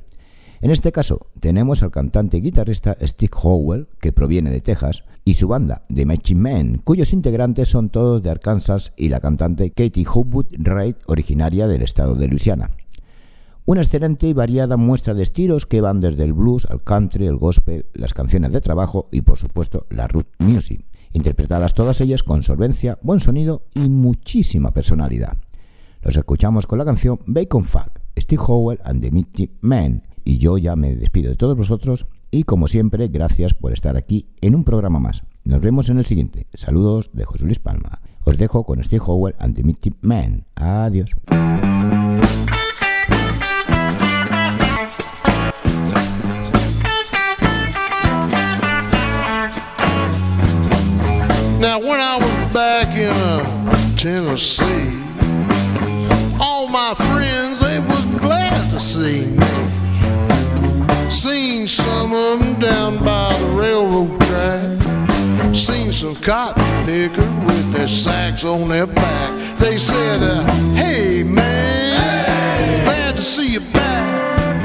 En 0.61 0.71
este 0.71 0.93
caso, 0.93 1.27
tenemos 1.41 1.83
al 1.83 1.91
cantante 1.91 2.37
y 2.37 2.43
guitarrista 2.43 2.97
Steve 3.03 3.33
Howell, 3.43 3.89
que 4.01 4.13
proviene 4.13 4.51
de 4.51 4.61
Texas, 4.61 5.03
y 5.25 5.35
su 5.35 5.49
banda, 5.49 5.83
The 5.93 6.07
Matching 6.07 6.41
Men, 6.41 6.81
cuyos 6.85 7.13
integrantes 7.13 7.69
son 7.69 7.91
todos 7.91 8.23
de 8.23 8.31
Arkansas, 8.31 8.93
y 8.97 9.09
la 9.09 9.19
cantante 9.19 9.71
Katie 9.71 10.07
Hopwood 10.09 10.47
Wright, 10.59 10.97
originaria 11.07 11.67
del 11.67 11.83
estado 11.83 12.15
de 12.15 12.29
Luisiana. 12.29 12.71
Una 13.69 13.83
excelente 13.83 14.29
y 14.29 14.33
variada 14.33 14.77
muestra 14.77 15.13
de 15.13 15.25
estilos 15.25 15.67
que 15.67 15.81
van 15.81 15.99
desde 15.99 16.23
el 16.23 16.33
blues 16.33 16.67
al 16.71 16.85
country, 16.85 17.27
el 17.27 17.37
gospel, 17.37 17.87
las 17.95 18.15
canciones 18.15 18.53
de 18.53 18.61
trabajo 18.61 19.09
y 19.11 19.23
por 19.23 19.39
supuesto 19.39 19.87
la 19.91 20.07
root 20.07 20.29
music, 20.39 20.85
interpretadas 21.13 21.75
todas 21.75 22.01
ellas 22.01 22.23
con 22.23 22.45
solvencia, 22.45 22.97
buen 23.03 23.19
sonido 23.19 23.65
y 23.75 23.89
muchísima 23.89 24.71
personalidad. 24.71 25.37
Los 26.01 26.17
escuchamos 26.17 26.69
con 26.69 26.79
la 26.79 26.85
canción 26.85 27.19
Bacon 27.27 27.65
Fag, 27.65 27.91
Steve 28.17 28.43
Howell 28.47 28.79
and 28.85 29.03
the 29.03 29.11
Mitty 29.11 29.51
Men, 29.63 30.05
y 30.23 30.39
yo 30.39 30.59
ya 30.59 30.77
me 30.77 30.95
despido 30.95 31.31
de 31.31 31.37
todos 31.37 31.57
vosotros 31.57 32.07
y 32.31 32.45
como 32.45 32.69
siempre, 32.69 33.09
gracias 33.09 33.55
por 33.55 33.73
estar 33.73 33.97
aquí 33.97 34.29
en 34.43 34.55
un 34.55 34.63
programa 34.63 35.01
más. 35.01 35.25
Nos 35.43 35.61
vemos 35.61 35.89
en 35.89 35.99
el 35.99 36.07
siguiente. 36.07 36.47
Saludos 36.55 37.11
de 37.13 37.25
José 37.25 37.45
Luis 37.45 37.59
Palma. 37.59 38.01
Os 38.23 38.39
dejo 38.39 38.65
con 38.65 38.83
Steve 38.85 39.03
Howell 39.05 39.35
and 39.41 39.57
the 39.57 39.65
Mitty 39.65 39.93
Men. 40.03 40.45
Adiós. 40.55 41.11
Now, 51.67 51.81
when 51.81 51.99
I 51.99 52.17
was 52.17 52.53
back 52.53 52.97
in 52.97 53.11
uh, 53.11 53.97
Tennessee, 53.97 55.03
all 56.41 56.69
my 56.69 56.95
friends 56.95 57.59
they 57.59 57.81
was 57.81 58.05
glad 58.21 58.71
to 58.71 58.79
see 58.79 59.27
me. 59.27 61.11
Seen 61.11 61.67
some 61.67 62.13
of 62.13 62.39
them 62.39 62.61
down 62.61 63.05
by 63.05 63.37
the 63.41 63.47
railroad 63.47 64.21
track. 64.21 65.57
Seen 65.57 65.93
some 65.93 66.15
cotton 66.15 66.63
pickers 66.87 67.29
with 67.47 67.73
their 67.73 67.89
sacks 67.89 68.45
on 68.45 68.69
their 68.69 68.87
back. 68.87 69.59
They 69.59 69.77
said, 69.77 70.23
uh, 70.23 70.47
"Hey 70.77 71.25
man, 71.25 72.85
glad 72.85 73.17
to 73.17 73.23
see 73.23 73.49
you 73.55 73.61
back. 73.73 74.63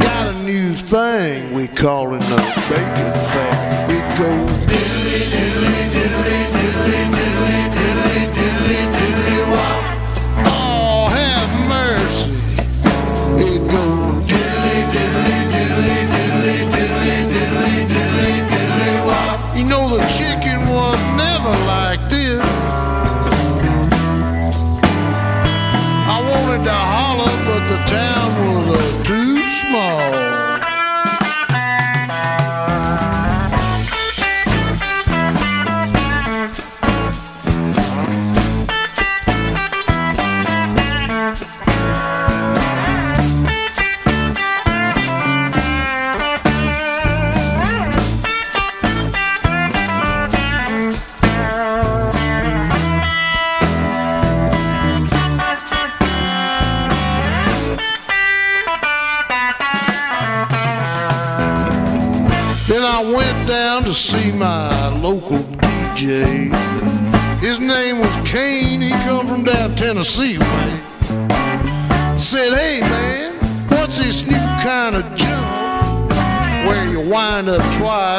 Got 0.00 0.28
a 0.28 0.34
new 0.44 0.74
thing 0.74 1.52
we 1.52 1.66
calling 1.66 2.22
a 2.22 2.40
bacon 2.70 3.12
fat. 3.34 3.90
It 3.90 4.06
goes 4.16 4.50
diddly 4.70 5.22
diddly 5.34 5.85
to 6.08 6.12
the 6.12 6.45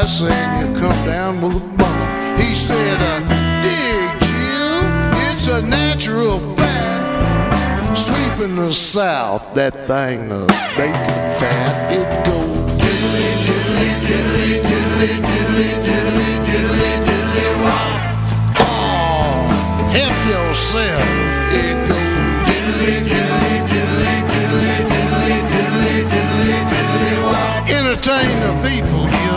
and 0.08 0.68
you 0.68 0.80
come 0.80 1.06
down 1.06 1.42
with 1.42 1.58
a 1.58 1.60
bump. 1.60 2.42
He 2.42 2.56
said, 2.56 2.98
uh, 3.02 3.20
dig 3.62 4.20
Jim, 4.22 4.86
it's 5.30 5.48
a 5.48 5.62
natural 5.62 6.40
fact. 6.56 7.98
Sweeping 7.98 8.56
the 8.56 8.72
south, 8.72 9.54
that 9.56 9.74
thing 9.86 10.32
of 10.32 10.48
bacon 10.78 11.20
fat, 11.40 11.92
it 11.92 12.08
goes 12.26 12.72
diddly 12.82 13.28
diddly 13.46 13.90
diddly 14.08 14.50
diddly 14.70 15.12
diddly 15.28 15.70
diddly 15.86 16.30
diddly 16.48 16.92
diddly 17.06 17.48
wop. 17.64 17.92
Oh, 18.64 19.44
help 19.92 20.20
yourself. 20.34 21.04
It 21.52 21.78
goes 21.90 22.48
diddly 22.48 22.96
diddly 23.10 23.56
diddly 23.72 24.16
diddly 24.32 24.76
diddly 24.88 25.36
diddly 25.52 25.96
diddly 26.12 26.58
diddly 26.72 27.16
wop. 27.28 27.70
Entertain 27.70 28.32
the 28.46 28.54
people, 28.68 29.04
young'un. 29.04 29.37